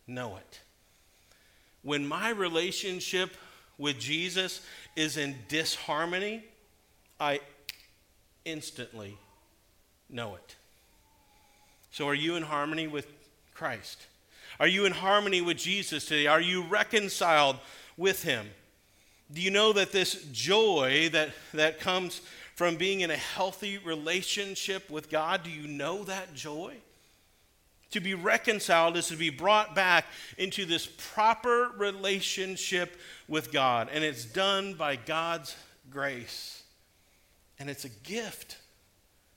know 0.07 0.37
it. 0.37 0.59
When 1.83 2.05
my 2.07 2.29
relationship 2.29 3.35
with 3.77 3.97
Jesus 3.97 4.61
is 4.95 5.17
in 5.17 5.35
disharmony, 5.47 6.43
I 7.19 7.39
instantly 8.45 9.17
know 10.09 10.35
it. 10.35 10.55
So, 11.91 12.07
are 12.07 12.15
you 12.15 12.35
in 12.35 12.43
harmony 12.43 12.87
with 12.87 13.07
Christ? 13.53 14.07
Are 14.59 14.67
you 14.67 14.85
in 14.85 14.93
harmony 14.93 15.41
with 15.41 15.57
Jesus 15.57 16.05
today? 16.05 16.27
Are 16.27 16.41
you 16.41 16.63
reconciled 16.63 17.57
with 17.97 18.23
Him? 18.23 18.47
Do 19.33 19.41
you 19.41 19.51
know 19.51 19.73
that 19.73 19.91
this 19.91 20.25
joy 20.31 21.09
that, 21.11 21.29
that 21.53 21.79
comes 21.79 22.21
from 22.55 22.75
being 22.75 23.01
in 23.01 23.11
a 23.11 23.17
healthy 23.17 23.77
relationship 23.79 24.89
with 24.89 25.09
God, 25.09 25.43
do 25.43 25.49
you 25.49 25.67
know 25.67 26.03
that 26.03 26.33
joy? 26.33 26.75
To 27.91 27.99
be 27.99 28.13
reconciled 28.13 28.95
is 28.97 29.07
to 29.07 29.17
be 29.17 29.29
brought 29.29 29.75
back 29.75 30.05
into 30.37 30.65
this 30.65 30.85
proper 30.85 31.71
relationship 31.75 32.97
with 33.27 33.51
God. 33.51 33.89
And 33.91 34.03
it's 34.03 34.25
done 34.25 34.75
by 34.75 34.95
God's 34.95 35.55
grace. 35.89 36.63
And 37.59 37.69
it's 37.69 37.83
a 37.83 37.89
gift. 37.89 38.57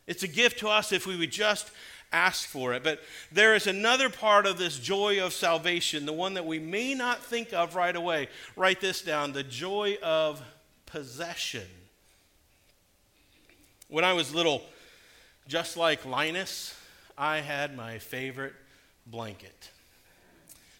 It's 0.07 0.23
a 0.23 0.29
gift 0.29 0.59
to 0.61 0.69
us 0.69 0.93
if 0.93 1.07
we 1.07 1.17
would 1.17 1.33
just 1.33 1.71
ask 2.15 2.49
for 2.49 2.73
it. 2.73 2.85
But 2.85 3.01
there 3.33 3.55
is 3.55 3.67
another 3.67 4.09
part 4.09 4.47
of 4.47 4.57
this 4.57 4.79
joy 4.79 5.25
of 5.25 5.33
salvation, 5.33 6.07
the 6.07 6.13
one 6.13 6.35
that 6.35 6.47
we 6.47 6.59
may 6.59 6.95
not 6.95 7.23
think 7.23 7.53
of 7.53 7.75
right 7.75 7.95
away. 7.95 8.29
Write 8.57 8.81
this 8.81 9.03
down 9.03 9.33
the 9.33 9.43
joy 9.43 9.99
of 10.03 10.41
possession. 10.87 11.67
When 13.89 14.05
I 14.05 14.13
was 14.13 14.35
little, 14.35 14.63
just 15.49 15.77
like 15.77 16.07
Linus, 16.07 16.79
I 17.19 17.39
had 17.39 17.77
my 17.77 17.99
favorite 17.99 18.55
blanket. 19.07 19.71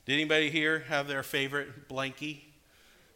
Did 0.07 0.15
anybody 0.15 0.51
here 0.51 0.81
have 0.89 1.09
their 1.09 1.23
favorite 1.23 1.89
blankie? 1.89 2.41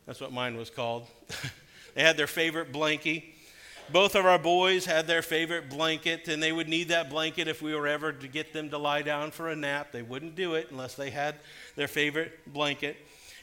That's 0.07 0.21
what 0.21 0.33
mine 0.33 0.57
was 0.57 0.71
called. 0.71 1.07
they 1.95 2.03
had 2.03 2.17
their 2.17 2.27
favorite 2.27 2.73
blankie. 2.73 3.25
Both 3.90 4.14
of 4.14 4.26
our 4.26 4.38
boys 4.38 4.85
had 4.85 5.07
their 5.07 5.23
favorite 5.23 5.71
blanket, 5.71 6.28
and 6.28 6.42
they 6.42 6.52
would 6.52 6.68
need 6.68 6.88
that 6.88 7.09
blanket 7.09 7.49
if 7.49 7.62
we 7.62 7.75
were 7.75 7.87
ever 7.87 8.12
to 8.12 8.28
get 8.28 8.52
them 8.52 8.68
to 8.71 8.78
lie 8.78 9.00
down 9.00 9.30
for 9.30 9.49
a 9.49 9.57
nap. 9.57 9.92
They 9.92 10.02
wouldn't 10.02 10.35
do 10.35 10.54
it 10.54 10.68
unless 10.71 10.95
they 10.95 11.09
had 11.09 11.37
their 11.75 11.88
favorite 11.88 12.52
blanket. 12.52 12.97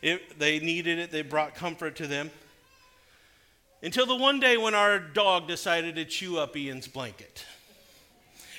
If 0.03 0.37
they 0.37 0.59
needed 0.59 0.99
it, 0.99 1.09
they 1.09 1.23
brought 1.23 1.55
comfort 1.55 1.95
to 1.95 2.07
them. 2.07 2.29
Until 3.81 4.05
the 4.05 4.15
one 4.15 4.39
day 4.39 4.55
when 4.55 4.75
our 4.75 4.99
dog 4.99 5.47
decided 5.47 5.95
to 5.95 6.05
chew 6.05 6.37
up 6.37 6.55
Ian's 6.55 6.87
blanket. 6.87 7.43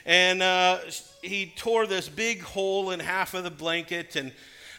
And 0.04 0.42
uh, 0.42 0.80
he 1.22 1.52
tore 1.56 1.86
this 1.86 2.08
big 2.08 2.42
hole 2.42 2.90
in 2.90 3.00
half 3.00 3.34
of 3.34 3.44
the 3.44 3.50
blanket. 3.50 4.16
And 4.16 4.32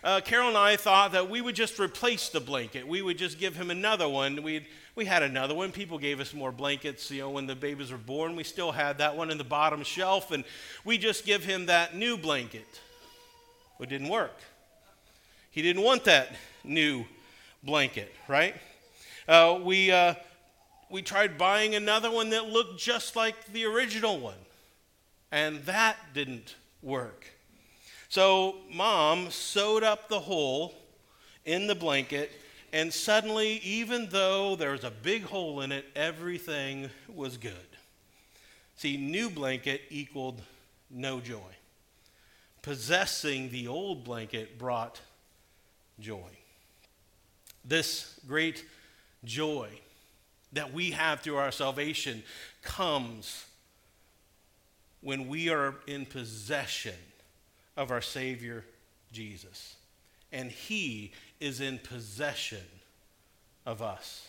uh, 0.03 0.21
Carol 0.23 0.49
and 0.49 0.57
I 0.57 0.75
thought 0.75 1.11
that 1.13 1.29
we 1.29 1.41
would 1.41 1.55
just 1.55 1.79
replace 1.79 2.29
the 2.29 2.39
blanket. 2.39 2.87
We 2.87 3.01
would 3.01 3.17
just 3.17 3.39
give 3.39 3.55
him 3.55 3.71
another 3.71 4.07
one. 4.07 4.43
we 4.43 4.67
we 4.97 5.05
had 5.05 5.21
another 5.21 5.53
one. 5.53 5.71
People 5.71 5.99
gave 5.99 6.19
us 6.19 6.33
more 6.33 6.51
blankets, 6.51 7.11
you 7.11 7.21
know, 7.21 7.29
when 7.29 7.45
the 7.45 7.55
babies 7.55 7.91
were 7.91 7.99
born. 7.99 8.35
We 8.35 8.43
still 8.43 8.71
had 8.71 8.97
that 8.97 9.15
one 9.15 9.29
in 9.29 9.37
the 9.37 9.43
bottom 9.43 9.83
shelf. 9.83 10.31
And 10.31 10.43
we 10.83 10.97
just 10.97 11.23
give 11.23 11.43
him 11.43 11.67
that 11.67 11.95
new 11.95 12.17
blanket. 12.17 12.65
It 13.79 13.89
didn't 13.89 14.09
work. 14.09 14.35
He 15.51 15.61
didn't 15.61 15.83
want 15.83 16.05
that 16.05 16.35
new 16.63 17.05
blanket, 17.63 18.11
right? 18.27 18.55
Uh, 19.27 19.59
we, 19.63 19.91
uh, 19.91 20.15
we 20.89 21.03
tried 21.03 21.37
buying 21.37 21.75
another 21.75 22.09
one 22.09 22.31
that 22.31 22.47
looked 22.47 22.79
just 22.79 23.15
like 23.15 23.35
the 23.53 23.65
original 23.65 24.19
one. 24.19 24.39
And 25.31 25.63
that 25.65 25.97
didn't 26.15 26.55
work. 26.81 27.36
So 28.09 28.55
mom 28.73 29.29
sewed 29.31 29.83
up 29.83 30.07
the 30.07 30.19
hole 30.19 30.73
in 31.45 31.67
the 31.67 31.75
blanket, 31.75 32.31
and 32.73 32.93
suddenly, 32.93 33.57
even 33.63 34.09
though 34.09 34.55
there 34.55 34.71
was 34.71 34.83
a 34.83 34.91
big 34.91 35.23
hole 35.23 35.61
in 35.61 35.71
it, 35.71 35.85
everything 35.95 36.89
was 37.13 37.37
good. 37.37 37.53
See, 38.75 38.97
new 38.97 39.29
blanket 39.29 39.81
equaled 39.89 40.41
no 40.89 41.19
joy. 41.19 41.39
Possessing 42.61 43.49
the 43.49 43.67
old 43.67 44.03
blanket 44.03 44.59
brought 44.59 45.01
joy. 45.99 46.29
This 47.65 48.19
great 48.27 48.65
joy 49.23 49.69
that 50.53 50.73
we 50.73 50.91
have 50.91 51.21
through 51.21 51.37
our 51.37 51.51
salvation 51.51 52.23
comes 52.61 53.45
when 55.01 55.27
we 55.27 55.49
are 55.49 55.75
in 55.87 56.05
possession 56.05 56.93
of 57.77 57.91
our 57.91 58.01
Savior 58.01 58.65
Jesus. 59.13 59.75
And 60.33 60.51
He 60.51 61.13
is 61.39 61.61
in 61.61 61.77
possession 61.77 62.65
of 63.65 63.81
us. 63.81 64.27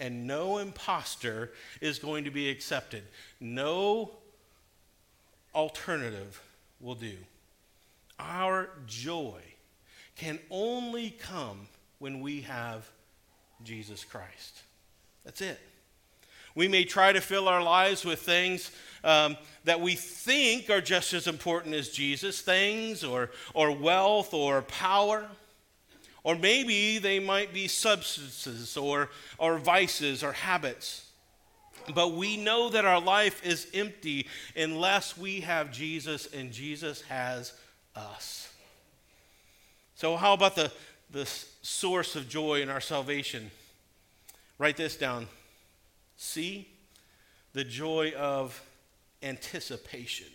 And 0.00 0.26
no 0.26 0.58
impostor 0.58 1.52
is 1.80 1.98
going 1.98 2.24
to 2.24 2.30
be 2.30 2.50
accepted. 2.50 3.04
No 3.40 4.10
alternative 5.54 6.40
will 6.80 6.94
do. 6.94 7.14
Our 8.18 8.68
joy 8.86 9.40
can 10.16 10.38
only 10.50 11.10
come 11.10 11.68
when 11.98 12.20
we 12.20 12.42
have 12.42 12.88
Jesus 13.64 14.04
Christ. 14.04 14.62
That's 15.24 15.40
it. 15.40 15.58
We 16.58 16.66
may 16.66 16.82
try 16.82 17.12
to 17.12 17.20
fill 17.20 17.46
our 17.46 17.62
lives 17.62 18.04
with 18.04 18.18
things 18.18 18.72
um, 19.04 19.36
that 19.62 19.80
we 19.80 19.94
think 19.94 20.70
are 20.70 20.80
just 20.80 21.14
as 21.14 21.28
important 21.28 21.72
as 21.76 21.88
Jesus 21.88 22.40
things 22.40 23.04
or, 23.04 23.30
or 23.54 23.70
wealth 23.70 24.34
or 24.34 24.62
power. 24.62 25.28
Or 26.24 26.34
maybe 26.34 26.98
they 26.98 27.20
might 27.20 27.54
be 27.54 27.68
substances 27.68 28.76
or, 28.76 29.08
or 29.38 29.58
vices 29.58 30.24
or 30.24 30.32
habits. 30.32 31.08
But 31.94 32.14
we 32.14 32.36
know 32.36 32.70
that 32.70 32.84
our 32.84 33.00
life 33.00 33.40
is 33.46 33.68
empty 33.72 34.26
unless 34.56 35.16
we 35.16 35.42
have 35.42 35.70
Jesus 35.70 36.26
and 36.34 36.50
Jesus 36.50 37.02
has 37.02 37.52
us. 37.94 38.52
So, 39.94 40.16
how 40.16 40.32
about 40.32 40.56
the, 40.56 40.72
the 41.12 41.24
source 41.62 42.16
of 42.16 42.28
joy 42.28 42.62
in 42.62 42.68
our 42.68 42.80
salvation? 42.80 43.52
Write 44.58 44.76
this 44.76 44.96
down 44.96 45.28
See 46.18 46.68
the 47.52 47.62
joy 47.62 48.12
of 48.16 48.60
anticipation. 49.22 50.26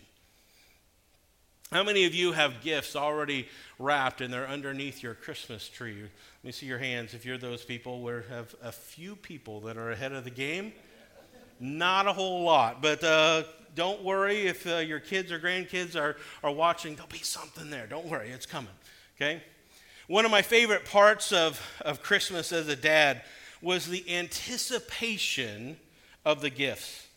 How 1.70 1.82
many 1.82 2.06
of 2.06 2.14
you 2.14 2.32
have 2.32 2.62
gifts 2.62 2.96
already 2.96 3.48
wrapped 3.78 4.22
and 4.22 4.32
they're 4.32 4.48
underneath 4.48 5.02
your 5.02 5.12
Christmas 5.12 5.68
tree? 5.68 6.00
Let 6.00 6.10
me 6.42 6.52
see 6.52 6.64
your 6.64 6.78
hands 6.78 7.12
if 7.12 7.26
you're 7.26 7.36
those 7.36 7.64
people. 7.64 8.00
We 8.00 8.12
have 8.30 8.54
a 8.62 8.72
few 8.72 9.14
people 9.14 9.60
that 9.60 9.76
are 9.76 9.90
ahead 9.90 10.12
of 10.12 10.24
the 10.24 10.30
game. 10.30 10.72
Not 11.60 12.06
a 12.06 12.14
whole 12.14 12.44
lot, 12.44 12.80
but 12.80 13.04
uh, 13.04 13.42
don't 13.74 14.02
worry 14.02 14.46
if 14.46 14.66
uh, 14.66 14.76
your 14.76 15.00
kids 15.00 15.30
or 15.30 15.38
grandkids 15.38 16.00
are, 16.00 16.16
are 16.42 16.50
watching, 16.50 16.94
there'll 16.94 17.10
be 17.10 17.18
something 17.18 17.68
there. 17.68 17.86
Don't 17.86 18.06
worry, 18.06 18.30
it's 18.30 18.46
coming. 18.46 18.72
Okay? 19.16 19.42
One 20.06 20.24
of 20.24 20.30
my 20.30 20.42
favorite 20.42 20.86
parts 20.86 21.30
of, 21.30 21.60
of 21.82 22.02
Christmas 22.02 22.52
as 22.52 22.68
a 22.68 22.76
dad 22.76 23.22
was 23.64 23.86
the 23.86 24.04
anticipation 24.14 25.76
of 26.24 26.42
the 26.42 26.50
gifts. 26.50 27.08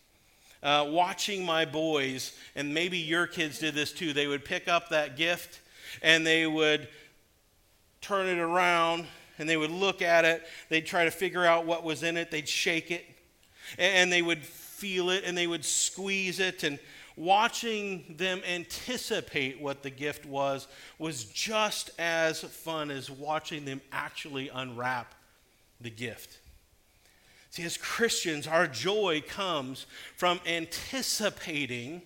Uh, 0.64 0.86
watching 0.90 1.46
my 1.46 1.66
boys, 1.66 2.36
and 2.56 2.74
maybe 2.74 2.98
your 2.98 3.28
kids 3.28 3.60
did 3.60 3.76
this 3.76 3.92
too, 3.92 4.14
they 4.14 4.28
would 4.28 4.44
pick 4.44 4.68
up 4.68 4.90
that 4.90 5.18
gift 5.18 5.60
and 6.02 6.26
they 6.26 6.48
would 6.48 6.88
turn 8.02 8.28
it 8.28 8.40
around 8.40 9.06
and 9.38 9.48
they 9.48 9.58
would 9.58 9.70
look 9.70 10.02
at 10.02 10.26
it. 10.26 10.48
They'd 10.70 10.86
try 10.86 11.04
to 11.04 11.12
figure 11.12 11.46
out 11.46 11.66
what 11.66 11.84
was 11.84 12.02
in 12.02 12.18
it. 12.18 12.32
They'd 12.32 12.50
shake 12.50 12.92
it 12.92 13.06
and 13.78 14.12
they 14.12 14.22
would 14.22 14.44
feel 14.44 15.10
it 15.10 15.24
and 15.26 15.38
they 15.38 15.48
would 15.48 15.66
squeeze 15.66 16.40
it. 16.40 16.64
And 16.64 16.80
watching 17.16 18.16
them 18.18 18.42
anticipate 18.48 19.62
what 19.62 19.84
the 19.84 19.90
gift 19.90 20.26
was 20.26 20.68
was 20.98 21.26
just 21.26 21.92
as 22.00 22.42
fun 22.42 22.90
as 22.90 23.12
watching 23.12 23.66
them 23.66 23.82
actually 23.92 24.50
unwrap 24.50 25.14
the 25.82 25.90
gift. 25.90 26.40
See, 27.50 27.63
as 27.63 27.78
Christians, 27.78 28.48
our 28.48 28.68
joy 28.68 29.24
comes 29.28 29.86
from 30.16 30.40
anticipating 30.46 32.02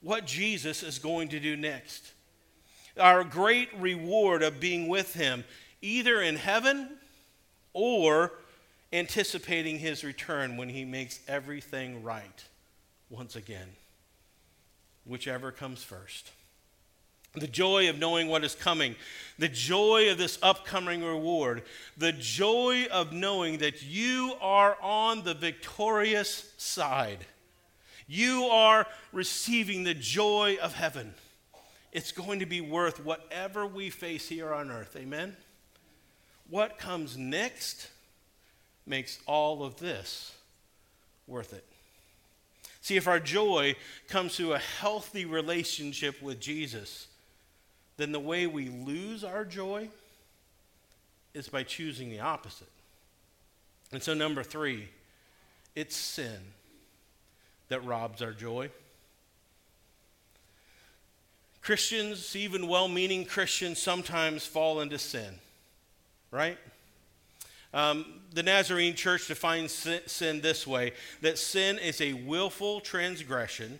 what 0.00 0.26
Jesus 0.26 0.82
is 0.82 0.98
going 0.98 1.28
to 1.30 1.40
do 1.40 1.56
next. 1.56 2.12
Our 2.98 3.24
great 3.24 3.68
reward 3.78 4.42
of 4.42 4.60
being 4.60 4.88
with 4.88 5.14
Him, 5.14 5.44
either 5.82 6.20
in 6.20 6.36
heaven 6.36 6.90
or 7.72 8.32
anticipating 8.92 9.78
His 9.78 10.04
return 10.04 10.56
when 10.56 10.68
He 10.68 10.84
makes 10.84 11.20
everything 11.26 12.02
right 12.02 12.44
once 13.10 13.36
again, 13.36 13.68
whichever 15.04 15.50
comes 15.50 15.82
first 15.82 16.30
the 17.34 17.46
joy 17.46 17.88
of 17.88 17.98
knowing 17.98 18.28
what 18.28 18.44
is 18.44 18.54
coming, 18.54 18.96
the 19.38 19.48
joy 19.48 20.10
of 20.10 20.18
this 20.18 20.38
upcoming 20.42 21.04
reward, 21.04 21.62
the 21.96 22.12
joy 22.12 22.86
of 22.90 23.12
knowing 23.12 23.58
that 23.58 23.82
you 23.82 24.34
are 24.40 24.76
on 24.82 25.22
the 25.22 25.34
victorious 25.34 26.52
side. 26.56 27.24
You 28.06 28.44
are 28.44 28.86
receiving 29.12 29.84
the 29.84 29.94
joy 29.94 30.56
of 30.60 30.74
heaven. 30.74 31.14
It's 31.92 32.12
going 32.12 32.40
to 32.40 32.46
be 32.46 32.60
worth 32.60 33.04
whatever 33.04 33.66
we 33.66 33.90
face 33.90 34.28
here 34.28 34.52
on 34.52 34.70
earth. 34.70 34.96
Amen? 34.96 35.36
What 36.48 36.78
comes 36.78 37.16
next 37.16 37.90
makes 38.86 39.18
all 39.26 39.62
of 39.62 39.76
this 39.76 40.34
worth 41.26 41.52
it. 41.52 41.64
See, 42.80 42.96
if 42.96 43.06
our 43.06 43.20
joy 43.20 43.76
comes 44.08 44.36
through 44.36 44.54
a 44.54 44.58
healthy 44.58 45.26
relationship 45.26 46.22
with 46.22 46.40
Jesus, 46.40 47.06
then 47.98 48.12
the 48.12 48.20
way 48.20 48.46
we 48.46 48.70
lose 48.70 49.22
our 49.22 49.44
joy 49.44 49.88
is 51.34 51.48
by 51.48 51.64
choosing 51.64 52.08
the 52.08 52.20
opposite. 52.20 52.70
And 53.92 54.02
so, 54.02 54.14
number 54.14 54.42
three, 54.42 54.88
it's 55.74 55.96
sin 55.96 56.38
that 57.68 57.84
robs 57.84 58.22
our 58.22 58.32
joy. 58.32 58.70
Christians, 61.60 62.34
even 62.34 62.66
well 62.66 62.88
meaning 62.88 63.26
Christians, 63.26 63.78
sometimes 63.78 64.46
fall 64.46 64.80
into 64.80 64.98
sin, 64.98 65.34
right? 66.30 66.56
Um, 67.74 68.06
the 68.32 68.42
Nazarene 68.42 68.94
church 68.94 69.28
defines 69.28 69.72
sin 70.06 70.40
this 70.40 70.66
way 70.66 70.92
that 71.20 71.36
sin 71.36 71.78
is 71.78 72.00
a 72.00 72.14
willful 72.14 72.80
transgression 72.80 73.78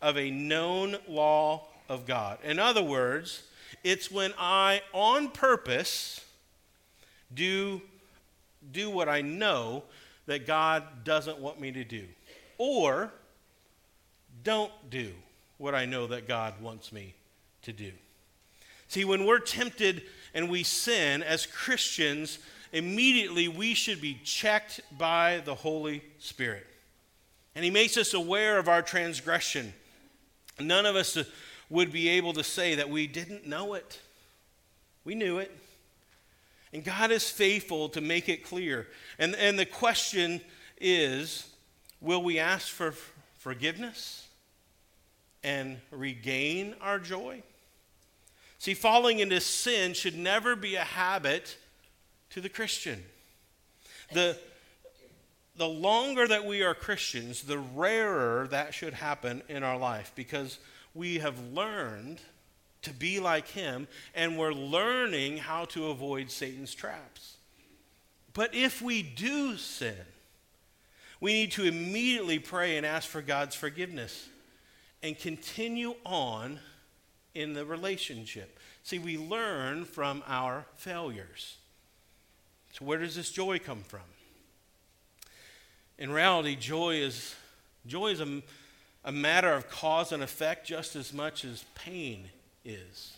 of 0.00 0.16
a 0.16 0.30
known 0.30 0.96
law 1.08 1.66
of 1.88 2.06
God. 2.06 2.38
In 2.42 2.58
other 2.58 2.82
words, 2.82 3.42
it's 3.86 4.10
when 4.10 4.34
I, 4.36 4.82
on 4.92 5.28
purpose, 5.28 6.20
do, 7.32 7.80
do 8.72 8.90
what 8.90 9.08
I 9.08 9.20
know 9.20 9.84
that 10.26 10.44
God 10.44 10.82
doesn't 11.04 11.38
want 11.38 11.60
me 11.60 11.70
to 11.70 11.84
do, 11.84 12.02
or 12.58 13.12
don't 14.42 14.72
do 14.90 15.12
what 15.58 15.76
I 15.76 15.84
know 15.84 16.08
that 16.08 16.26
God 16.26 16.60
wants 16.60 16.90
me 16.92 17.14
to 17.62 17.72
do. 17.72 17.92
See, 18.88 19.04
when 19.04 19.24
we're 19.24 19.38
tempted 19.38 20.02
and 20.34 20.50
we 20.50 20.64
sin 20.64 21.22
as 21.22 21.46
Christians, 21.46 22.40
immediately 22.72 23.46
we 23.46 23.74
should 23.74 24.00
be 24.00 24.18
checked 24.24 24.80
by 24.98 25.42
the 25.44 25.54
Holy 25.54 26.02
Spirit. 26.18 26.66
And 27.54 27.64
He 27.64 27.70
makes 27.70 27.96
us 27.96 28.14
aware 28.14 28.58
of 28.58 28.68
our 28.68 28.82
transgression. 28.82 29.72
None 30.58 30.86
of 30.86 30.96
us 30.96 31.16
would 31.68 31.92
be 31.92 32.08
able 32.08 32.32
to 32.34 32.44
say 32.44 32.76
that 32.76 32.90
we 32.90 33.06
didn't 33.06 33.46
know 33.46 33.74
it. 33.74 34.00
We 35.04 35.14
knew 35.14 35.38
it. 35.38 35.56
And 36.72 36.84
God 36.84 37.10
is 37.10 37.30
faithful 37.30 37.88
to 37.90 38.00
make 38.00 38.28
it 38.28 38.44
clear. 38.44 38.86
And, 39.18 39.34
and 39.36 39.58
the 39.58 39.66
question 39.66 40.40
is 40.80 41.48
will 42.00 42.22
we 42.22 42.38
ask 42.38 42.68
for 42.68 42.94
forgiveness 43.38 44.26
and 45.42 45.78
regain 45.90 46.74
our 46.80 46.98
joy? 46.98 47.42
See, 48.58 48.74
falling 48.74 49.20
into 49.20 49.40
sin 49.40 49.94
should 49.94 50.16
never 50.16 50.56
be 50.56 50.76
a 50.76 50.84
habit 50.84 51.56
to 52.30 52.40
the 52.40 52.48
Christian. 52.48 53.02
The, 54.12 54.38
the 55.56 55.68
longer 55.68 56.26
that 56.26 56.44
we 56.44 56.62
are 56.62 56.74
Christians, 56.74 57.42
the 57.42 57.58
rarer 57.58 58.48
that 58.50 58.74
should 58.74 58.94
happen 58.94 59.42
in 59.48 59.62
our 59.62 59.78
life 59.78 60.12
because 60.14 60.58
we 60.96 61.18
have 61.18 61.38
learned 61.52 62.20
to 62.82 62.92
be 62.92 63.20
like 63.20 63.48
him 63.48 63.88
and 64.14 64.38
we're 64.38 64.52
learning 64.52 65.38
how 65.38 65.64
to 65.66 65.90
avoid 65.90 66.30
Satan's 66.30 66.74
traps. 66.74 67.36
But 68.32 68.54
if 68.54 68.82
we 68.82 69.02
do 69.02 69.56
sin, 69.56 69.96
we 71.20 71.32
need 71.32 71.52
to 71.52 71.64
immediately 71.64 72.38
pray 72.38 72.76
and 72.76 72.84
ask 72.84 73.08
for 73.08 73.22
God's 73.22 73.54
forgiveness 73.54 74.28
and 75.02 75.18
continue 75.18 75.94
on 76.04 76.60
in 77.34 77.52
the 77.52 77.64
relationship. 77.64 78.58
See, 78.82 78.98
we 78.98 79.18
learn 79.18 79.84
from 79.84 80.22
our 80.26 80.66
failures. 80.76 81.56
So, 82.72 82.84
where 82.84 82.98
does 82.98 83.16
this 83.16 83.30
joy 83.30 83.58
come 83.58 83.82
from? 83.82 84.00
In 85.98 86.10
reality, 86.12 86.56
joy 86.56 86.96
is, 86.96 87.34
joy 87.86 88.08
is 88.08 88.20
a, 88.20 88.42
a 89.06 89.12
matter 89.12 89.52
of 89.52 89.70
cause 89.70 90.10
and 90.10 90.22
effect 90.22 90.66
just 90.66 90.96
as 90.96 91.14
much 91.14 91.44
as 91.44 91.64
pain 91.76 92.28
is. 92.64 93.16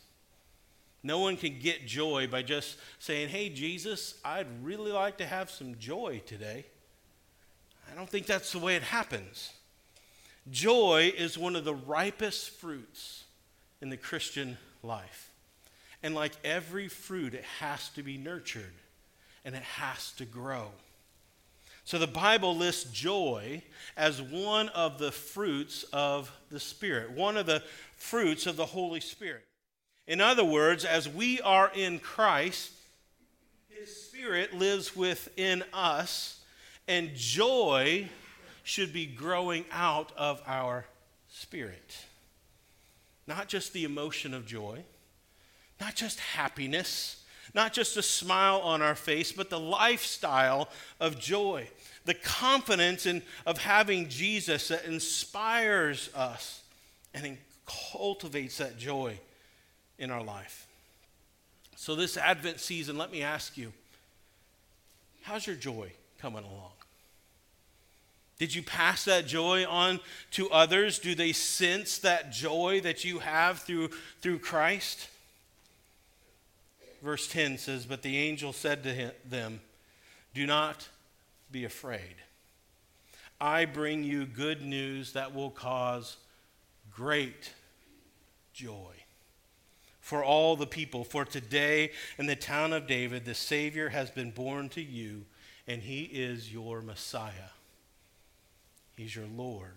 No 1.03 1.19
one 1.19 1.39
can 1.39 1.59
get 1.59 1.87
joy 1.87 2.27
by 2.27 2.43
just 2.43 2.77
saying, 2.99 3.31
Hey, 3.31 3.49
Jesus, 3.49 4.15
I'd 4.23 4.47
really 4.63 4.93
like 4.93 5.17
to 5.19 5.27
have 5.27 5.51
some 5.51 5.79
joy 5.79 6.21
today. 6.27 6.67
I 7.91 7.95
don't 7.97 8.09
think 8.09 8.27
that's 8.27 8.53
the 8.53 8.59
way 8.59 8.77
it 8.77 8.83
happens. 8.83 9.53
Joy 10.51 11.13
is 11.17 11.39
one 11.39 11.57
of 11.57 11.65
the 11.65 11.75
ripest 11.75 12.51
fruits 12.51 13.25
in 13.81 13.89
the 13.89 13.97
Christian 13.97 14.59
life. 14.83 15.31
And 16.03 16.15
like 16.15 16.33
every 16.45 16.89
fruit, 16.89 17.33
it 17.33 17.45
has 17.61 17.89
to 17.91 18.03
be 18.03 18.19
nurtured 18.19 18.75
and 19.43 19.55
it 19.55 19.63
has 19.63 20.13
to 20.13 20.27
grow. 20.27 20.69
So 21.89 21.99
the 21.99 22.07
Bible 22.07 22.55
lists 22.55 22.85
joy 22.93 23.63
as 23.97 24.21
one 24.21 24.69
of 24.69 24.99
the 24.99 25.11
fruits 25.11 25.87
of 25.91 26.31
the 26.51 26.61
Spirit, 26.61 27.13
one 27.13 27.39
of 27.39 27.47
the 27.47 27.63
fruits 27.97 28.47
of 28.47 28.57
the 28.57 28.67
Holy 28.67 29.01
Spirit. 29.01 29.47
In 30.07 30.21
other 30.21 30.45
words, 30.45 30.85
as 30.85 31.09
we 31.09 31.41
are 31.41 31.73
in 31.75 31.99
Christ, 31.99 32.73
His 33.71 34.03
Spirit 34.05 34.53
lives 34.53 34.95
within 34.95 35.65
us, 35.73 36.43
and 36.87 37.13
joy 37.15 38.11
should 38.65 38.93
be 38.93 39.07
growing 39.07 39.65
out 39.73 40.13
of 40.15 40.43
our 40.47 40.85
spirit. 41.27 41.97
Not 43.27 43.49
just 43.49 43.73
the 43.73 43.85
emotion 43.85 44.35
of 44.35 44.45
joy, 44.45 44.85
not 45.81 45.95
just 45.95 46.21
happiness, 46.21 47.25
not 47.55 47.73
just 47.73 47.97
a 47.97 48.03
smile 48.03 48.59
on 48.59 48.83
our 48.83 48.95
face, 48.95 49.33
but 49.33 49.51
the 49.51 49.59
lifestyle 49.59 50.69
of 51.01 51.19
joy, 51.19 51.69
the 52.09 52.15
confidence 52.15 53.05
in, 53.05 53.21
of 53.45 53.59
having 53.59 54.09
Jesus 54.09 54.69
that 54.69 54.87
inspires 54.87 56.09
us 56.15 56.63
and 57.13 57.37
cultivates 57.67 58.57
that 58.57 58.79
joy 58.79 59.21
in 59.99 60.11
our 60.11 60.25
life. 60.25 60.67
So, 61.77 61.95
this 61.95 62.17
Advent 62.17 62.61
season, 62.61 62.97
let 62.97 63.13
me 63.13 63.23
ask 63.23 63.59
you 63.59 63.75
how's 65.21 65.47
your 65.47 65.55
joy 65.55 65.93
coming 66.19 66.45
along? 66.45 66.73
Did 68.39 68.55
you 68.55 68.63
pass 68.63 69.05
that 69.05 69.27
joy 69.27 69.67
on 69.67 70.01
to 70.31 70.49
others? 70.49 70.99
Do 70.99 71.15
they 71.15 71.33
sense 71.33 71.99
that 71.99 72.33
joy 72.33 72.81
that 72.85 73.05
you 73.05 73.19
have 73.19 73.59
through, 73.59 73.91
through 74.23 74.39
Christ? 74.39 75.09
Verse 77.03 77.29
10 77.29 77.59
says, 77.59 77.85
But 77.85 78.01
the 78.01 78.17
angel 78.17 78.55
said 78.55 78.83
to 78.85 78.95
him, 78.95 79.11
them, 79.29 79.61
Do 80.33 80.47
not 80.47 80.89
be 81.51 81.65
afraid. 81.65 82.17
I 83.41 83.65
bring 83.65 84.03
you 84.03 84.27
good 84.27 84.63
news 84.63 85.13
that 85.13 85.35
will 85.35 85.51
cause 85.51 86.17
great 86.93 87.53
joy 88.53 88.95
for 90.01 90.25
all 90.25 90.57
the 90.57 90.67
people. 90.67 91.05
For 91.05 91.25
today 91.25 91.93
in 92.17 92.27
the 92.27 92.35
town 92.35 92.73
of 92.73 92.87
David, 92.87 93.25
the 93.25 93.35
Savior 93.35 93.91
has 93.91 94.11
been 94.11 94.31
born 94.31 94.69
to 94.71 94.83
you, 94.83 95.27
and 95.67 95.83
he 95.83 96.03
is 96.05 96.53
your 96.53 96.81
Messiah. 96.81 97.53
He's 98.97 99.15
your 99.15 99.27
Lord. 99.27 99.77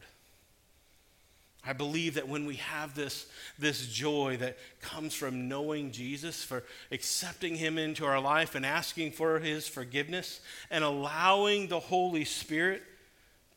I 1.65 1.73
believe 1.73 2.15
that 2.15 2.27
when 2.27 2.45
we 2.45 2.55
have 2.55 2.95
this, 2.95 3.27
this 3.59 3.85
joy 3.85 4.37
that 4.37 4.57
comes 4.81 5.13
from 5.13 5.47
knowing 5.47 5.91
Jesus, 5.91 6.43
for 6.43 6.63
accepting 6.91 7.55
Him 7.55 7.77
into 7.77 8.05
our 8.05 8.19
life 8.19 8.55
and 8.55 8.65
asking 8.65 9.11
for 9.11 9.37
His 9.37 9.67
forgiveness, 9.67 10.41
and 10.71 10.83
allowing 10.83 11.67
the 11.67 11.79
Holy 11.79 12.25
Spirit 12.25 12.81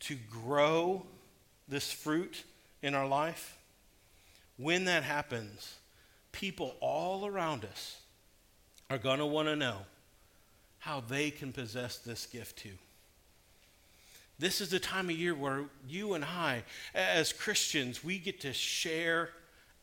to 0.01 0.17
grow 0.31 1.07
this 1.67 1.91
fruit 1.91 2.45
in 2.83 2.95
our 2.95 3.09
life, 3.09 3.57
when 4.59 4.85
that 4.85 5.03
happens, 5.03 5.77
people 6.31 6.77
all 6.81 7.27
around 7.27 7.65
us 7.65 8.01
are 8.91 8.99
going 8.99 9.19
to 9.19 9.27
want 9.27 9.49
to 9.49 9.57
know 9.57 9.79
how 10.79 11.01
they 11.01 11.31
can 11.31 11.53
possess 11.53 11.97
this 11.99 12.27
gift 12.27 12.59
too. 12.59 12.77
This 14.39 14.61
is 14.61 14.71
the 14.71 14.81
time 14.81 15.11
of 15.11 15.17
year 15.17 15.35
where 15.35 15.65
you 15.89 16.15
and 16.15 16.25
I, 16.25 16.65
as 16.95 17.33
Christians, 17.33 18.03
we 18.03 18.19
get 18.19 18.41
to 18.41 18.53
share 18.53 19.31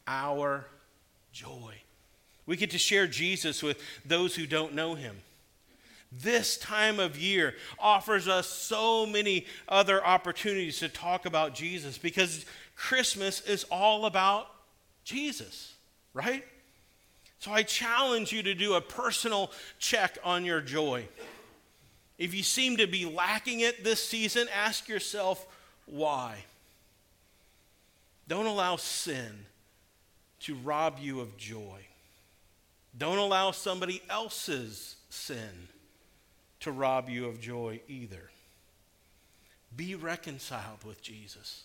our 0.07 0.65
joy. 1.31 1.75
We 2.45 2.57
get 2.57 2.71
to 2.71 2.77
share 2.77 3.07
Jesus 3.07 3.63
with 3.63 3.81
those 4.05 4.35
who 4.35 4.45
don't 4.45 4.73
know 4.73 4.95
him. 4.95 5.17
This 6.11 6.57
time 6.57 6.99
of 6.99 7.17
year 7.17 7.53
offers 7.79 8.27
us 8.27 8.47
so 8.47 9.05
many 9.05 9.45
other 9.69 10.05
opportunities 10.05 10.79
to 10.79 10.89
talk 10.89 11.25
about 11.25 11.55
Jesus 11.55 11.97
because 11.97 12.45
Christmas 12.75 13.39
is 13.41 13.63
all 13.71 14.05
about 14.05 14.47
Jesus, 15.05 15.73
right? 16.13 16.43
So 17.39 17.51
I 17.51 17.63
challenge 17.63 18.33
you 18.33 18.43
to 18.43 18.53
do 18.53 18.73
a 18.73 18.81
personal 18.81 19.51
check 19.79 20.17
on 20.23 20.43
your 20.43 20.59
joy. 20.59 21.07
If 22.21 22.35
you 22.35 22.43
seem 22.43 22.77
to 22.77 22.85
be 22.85 23.05
lacking 23.05 23.61
it 23.61 23.83
this 23.83 23.99
season, 23.99 24.47
ask 24.53 24.87
yourself 24.87 25.43
why. 25.87 26.37
Don't 28.27 28.45
allow 28.45 28.75
sin 28.75 29.47
to 30.41 30.53
rob 30.53 30.99
you 31.01 31.19
of 31.19 31.35
joy. 31.35 31.79
Don't 32.95 33.17
allow 33.17 33.49
somebody 33.49 34.03
else's 34.07 34.97
sin 35.09 35.67
to 36.59 36.71
rob 36.71 37.09
you 37.09 37.25
of 37.25 37.41
joy 37.41 37.81
either. 37.87 38.29
Be 39.75 39.95
reconciled 39.95 40.83
with 40.85 41.01
Jesus. 41.01 41.63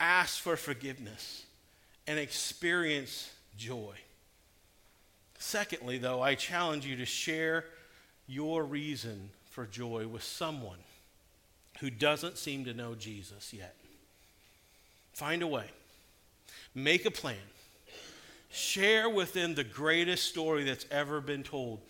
Ask 0.00 0.40
for 0.40 0.56
forgiveness 0.56 1.44
and 2.06 2.18
experience 2.18 3.30
joy. 3.58 3.96
Secondly, 5.38 5.98
though, 5.98 6.22
I 6.22 6.34
challenge 6.34 6.86
you 6.86 6.96
to 6.96 7.04
share 7.04 7.66
your 8.26 8.64
reason 8.64 9.28
for 9.52 9.66
joy 9.66 10.08
with 10.08 10.22
someone 10.22 10.78
who 11.80 11.90
doesn't 11.90 12.38
seem 12.38 12.64
to 12.64 12.72
know 12.72 12.94
Jesus 12.94 13.52
yet. 13.52 13.76
Find 15.12 15.42
a 15.42 15.46
way, 15.46 15.66
make 16.74 17.04
a 17.04 17.10
plan. 17.10 17.36
Share 18.50 19.08
within 19.08 19.54
the 19.54 19.64
greatest 19.64 20.24
story 20.24 20.64
that's 20.64 20.86
ever 20.90 21.20
been 21.20 21.42
told 21.42 21.80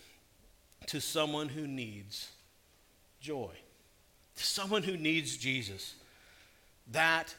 to 0.89 1.01
someone 1.01 1.49
who 1.49 1.67
needs 1.67 2.31
joy, 3.21 3.53
to 4.37 4.45
someone 4.45 4.83
who 4.83 4.97
needs 4.97 5.37
Jesus. 5.37 5.95
That 6.91 7.35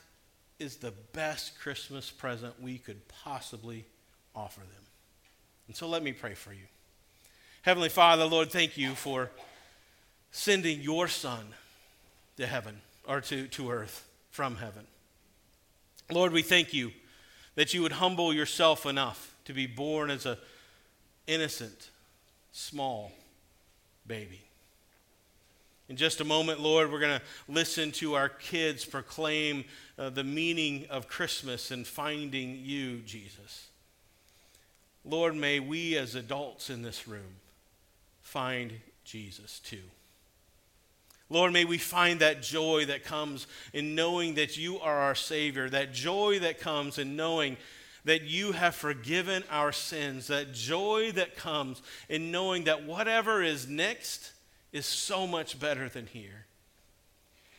is 0.58 0.78
the 0.78 0.94
best 1.12 1.60
Christmas 1.60 2.10
present 2.10 2.62
we 2.62 2.78
could 2.78 3.06
possibly 3.08 3.86
offer 4.34 4.62
them. 4.62 4.84
And 5.68 5.76
so 5.76 5.88
let 5.88 6.02
me 6.02 6.14
pray 6.14 6.34
for 6.34 6.54
you. 6.54 6.66
Heavenly 7.62 7.90
Father, 7.90 8.26
Lord, 8.26 8.52
thank 8.52 8.78
you 8.78 8.92
for 8.92 9.30
sending 10.34 10.82
your 10.82 11.08
Son 11.08 11.46
to 12.38 12.46
heaven 12.46 12.82
or 13.08 13.22
to, 13.22 13.48
to 13.48 13.72
earth 13.72 14.06
from 14.32 14.58
heaven. 14.58 14.86
Lord, 16.12 16.34
we 16.34 16.42
thank 16.42 16.74
you 16.74 16.92
that 17.56 17.74
you 17.74 17.84
would 17.84 17.94
humble 17.94 18.34
yourself 18.34 18.86
enough 18.86 19.36
to 19.46 19.54
be 19.54 19.68
born 19.68 20.10
as 20.10 20.26
a 20.26 20.38
innocent, 21.28 21.90
small 22.52 23.12
baby. 24.08 24.42
In 25.88 25.98
just 25.98 26.20
a 26.20 26.26
moment, 26.26 26.60
Lord, 26.60 26.92
we're 26.92 27.00
going 27.00 27.20
to 27.20 27.26
listen 27.48 27.92
to 27.94 28.16
our 28.16 28.30
kids 28.30 28.86
proclaim 28.86 29.66
uh, 30.00 30.10
the 30.10 30.24
meaning 30.24 30.88
of 30.90 31.08
Christmas 31.08 31.70
and 31.70 31.86
finding 31.86 32.60
you, 32.60 33.00
Jesus. 33.00 33.68
Lord, 35.06 35.36
may 35.36 35.60
we 35.60 35.96
as 35.96 36.16
adults 36.16 36.72
in 36.72 36.82
this 36.82 37.08
room 37.08 37.36
find 38.22 38.74
Jesus 39.06 39.60
too. 39.60 39.84
Lord, 41.34 41.52
may 41.52 41.66
we 41.66 41.80
find 41.80 42.20
that 42.20 42.44
joy 42.44 42.86
that 42.86 43.04
comes 43.04 43.48
in 43.74 43.96
knowing 43.96 44.36
that 44.36 44.56
you 44.56 44.80
are 44.80 45.00
our 45.00 45.16
Savior, 45.16 45.68
that 45.68 45.92
joy 45.92 46.38
that 46.42 46.60
comes 46.60 47.00
in 47.00 47.16
knowing 47.16 47.58
that 48.06 48.22
you 48.22 48.52
have 48.52 48.76
forgiven 48.76 49.44
our 49.50 49.72
sins, 49.72 50.28
that 50.28 50.54
joy 50.54 51.12
that 51.14 51.36
comes 51.36 51.82
in 52.08 52.30
knowing 52.30 52.66
that 52.66 52.86
whatever 52.86 53.42
is 53.42 53.68
next 53.68 54.32
is 54.72 54.86
so 54.86 55.26
much 55.26 55.60
better 55.60 55.90
than 55.90 56.06
here. 56.06 56.46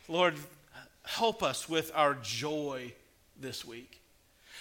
Lord, 0.07 0.35
help 1.03 1.43
us 1.43 1.67
with 1.67 1.91
our 1.93 2.13
joy 2.13 2.93
this 3.37 3.65
week. 3.65 3.99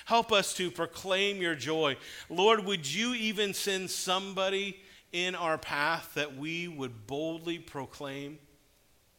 Help 0.06 0.32
us 0.32 0.54
to 0.54 0.72
proclaim 0.72 1.40
your 1.40 1.54
joy. 1.54 1.96
Lord, 2.28 2.64
would 2.64 2.92
you 2.92 3.14
even 3.14 3.54
send 3.54 3.90
somebody 3.90 4.76
in 5.12 5.36
our 5.36 5.56
path 5.56 6.14
that 6.14 6.36
we 6.36 6.66
would 6.66 7.06
boldly 7.06 7.60
proclaim, 7.60 8.40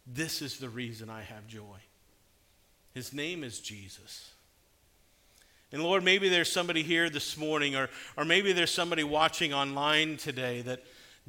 This 0.08 0.42
is 0.42 0.58
the 0.58 0.70
reason 0.70 1.10
I 1.10 1.22
have 1.22 1.48
joy? 1.48 1.80
His 2.94 3.14
name 3.14 3.44
is 3.44 3.60
Jesus. 3.60 4.32
And 5.72 5.84
Lord, 5.84 6.04
maybe 6.04 6.30
there's 6.30 6.52
somebody 6.52 6.84
here 6.84 7.10
this 7.10 7.38
morning, 7.38 7.76
or, 7.76 7.90
or 8.16 8.24
maybe 8.24 8.54
there's 8.54 8.72
somebody 8.72 9.04
watching 9.04 9.54
online 9.54 10.18
today 10.18 10.62
that 10.62 10.84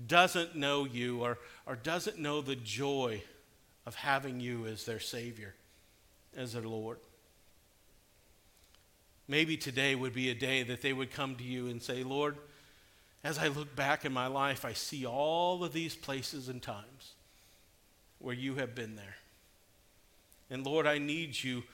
doesn't 0.06 0.54
know 0.54 0.84
you 0.84 1.22
or, 1.22 1.38
or 1.66 1.74
doesn't 1.74 2.18
know 2.18 2.42
the 2.42 2.54
joy 2.54 3.22
of 3.86 3.94
having 3.94 4.40
you 4.40 4.66
as 4.66 4.84
their 4.84 5.00
Savior, 5.00 5.54
as 6.36 6.52
their 6.52 6.62
Lord. 6.62 6.98
Maybe 9.26 9.56
today 9.56 9.94
would 9.94 10.14
be 10.14 10.30
a 10.30 10.34
day 10.34 10.62
that 10.62 10.82
they 10.82 10.92
would 10.92 11.10
come 11.10 11.34
to 11.36 11.44
you 11.44 11.66
and 11.66 11.82
say, 11.82 12.04
Lord, 12.04 12.36
as 13.24 13.38
I 13.38 13.48
look 13.48 13.74
back 13.74 14.04
in 14.04 14.12
my 14.12 14.28
life, 14.28 14.64
I 14.64 14.74
see 14.74 15.04
all 15.06 15.64
of 15.64 15.72
these 15.72 15.96
places 15.96 16.48
and 16.48 16.62
times 16.62 17.15
where 18.18 18.34
you 18.34 18.56
have 18.56 18.74
been 18.74 18.96
there. 18.96 19.16
And 20.50 20.64
Lord, 20.64 20.86
I 20.86 20.98
need 20.98 21.42
you 21.42 21.64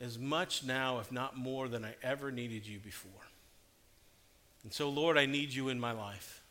as 0.00 0.18
much 0.18 0.64
now, 0.64 0.98
if 0.98 1.12
not 1.12 1.36
more, 1.36 1.68
than 1.68 1.84
I 1.84 1.94
ever 2.02 2.30
needed 2.30 2.66
you 2.66 2.78
before. 2.78 3.10
And 4.62 4.72
so, 4.72 4.88
Lord, 4.88 5.16
I 5.16 5.26
need 5.26 5.52
you 5.52 5.68
in 5.68 5.78
my 5.78 5.92
life. 5.92 6.42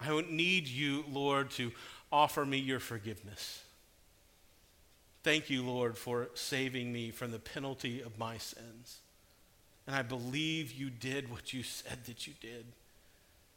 I 0.00 0.22
need 0.30 0.68
you, 0.68 1.04
Lord, 1.10 1.50
to 1.52 1.72
offer 2.10 2.44
me 2.46 2.58
your 2.58 2.80
forgiveness. 2.80 3.62
Thank 5.22 5.50
you, 5.50 5.62
Lord, 5.62 5.98
for 5.98 6.28
saving 6.34 6.92
me 6.92 7.10
from 7.10 7.32
the 7.32 7.38
penalty 7.38 8.00
of 8.00 8.18
my 8.18 8.38
sins. 8.38 8.98
And 9.86 9.96
I 9.96 10.02
believe 10.02 10.72
you 10.72 10.90
did 10.90 11.30
what 11.30 11.52
you 11.52 11.62
said 11.62 12.04
that 12.06 12.26
you 12.26 12.34
did. 12.40 12.64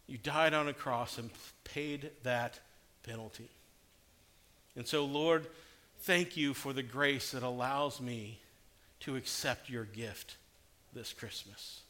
You 0.08 0.17
died 0.17 0.54
on 0.54 0.67
a 0.67 0.74
cross 0.74 1.17
and 1.17 1.30
paid 1.63 2.10
that 2.24 2.60
penalty. 3.04 3.50
And 4.76 4.88
so, 4.88 5.06
Lord, 5.06 5.48
thank 6.00 6.38
you 6.38 6.54
for 6.54 6.74
the 6.74 6.84
grace 6.84 7.32
that 7.32 7.44
allows 7.44 8.00
me 8.00 8.40
to 9.02 9.16
accept 9.16 9.70
your 9.70 9.86
gift 9.86 10.38
this 10.94 11.14
Christmas. 11.14 11.82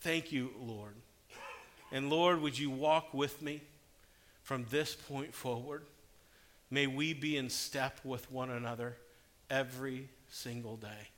Thank 0.00 0.32
you, 0.32 0.50
Lord. 0.60 0.94
And 1.90 2.10
Lord, 2.10 2.42
would 2.42 2.58
you 2.58 2.70
walk 2.70 3.14
with 3.14 3.40
me 3.40 3.62
from 4.42 4.66
this 4.70 4.94
point 4.94 5.34
forward? 5.34 5.84
May 6.70 6.86
we 6.86 7.14
be 7.14 7.36
in 7.36 7.48
step 7.48 7.98
with 8.04 8.30
one 8.30 8.50
another 8.50 8.96
every 9.50 10.08
single 10.28 10.76
day. 10.76 11.08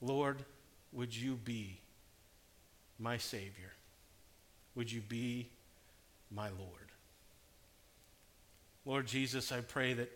Lord, 0.00 0.44
would 0.92 1.14
you 1.14 1.34
be 1.34 1.78
my 2.98 3.18
Savior? 3.18 3.72
Would 4.74 4.90
you 4.90 5.02
be 5.02 5.48
my 6.30 6.48
Lord? 6.48 6.87
Lord 8.88 9.06
Jesus, 9.06 9.52
I 9.52 9.60
pray 9.60 9.92
that 9.92 10.10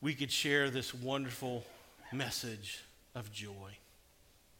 we 0.00 0.12
could 0.12 0.32
share 0.32 0.70
this 0.70 0.92
wonderful 0.92 1.64
message 2.12 2.82
of 3.14 3.32
joy. 3.32 3.78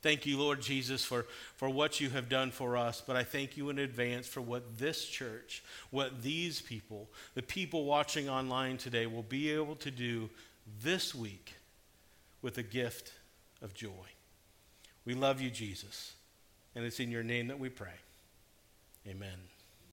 Thank 0.00 0.26
you, 0.26 0.38
Lord 0.38 0.61
Jesus, 0.61 1.04
for, 1.04 1.26
for 1.57 1.68
what 1.68 2.00
you 2.00 2.09
have 2.11 2.28
done 2.28 2.52
for 2.52 2.76
us, 2.76 3.02
but 3.04 3.16
I 3.16 3.24
thank 3.24 3.57
you 3.57 3.68
in 3.68 3.80
advance 3.80 4.28
for 4.28 4.40
what 4.40 4.78
this 4.78 5.04
church, 5.04 5.64
what 5.90 6.22
these 6.22 6.62
people, 6.62 7.09
the 7.35 7.42
people 7.42 7.85
watching 7.85 8.28
online 8.28 8.76
today, 8.76 9.07
will 9.07 9.24
be 9.24 9.50
able 9.50 9.74
to 9.76 9.90
do 9.90 10.30
this 10.80 11.16
week 11.16 11.54
with 12.42 12.59
a 12.59 12.62
gift 12.62 13.11
of 13.61 13.74
joy. 13.74 13.90
We 15.04 15.14
love 15.14 15.40
you, 15.40 15.50
Jesus, 15.50 16.12
and 16.76 16.85
it's 16.85 17.00
in 17.00 17.11
your 17.11 17.24
name 17.24 17.48
that 17.48 17.59
we 17.59 17.70
pray. 17.70 17.98
Amen. 19.09 19.54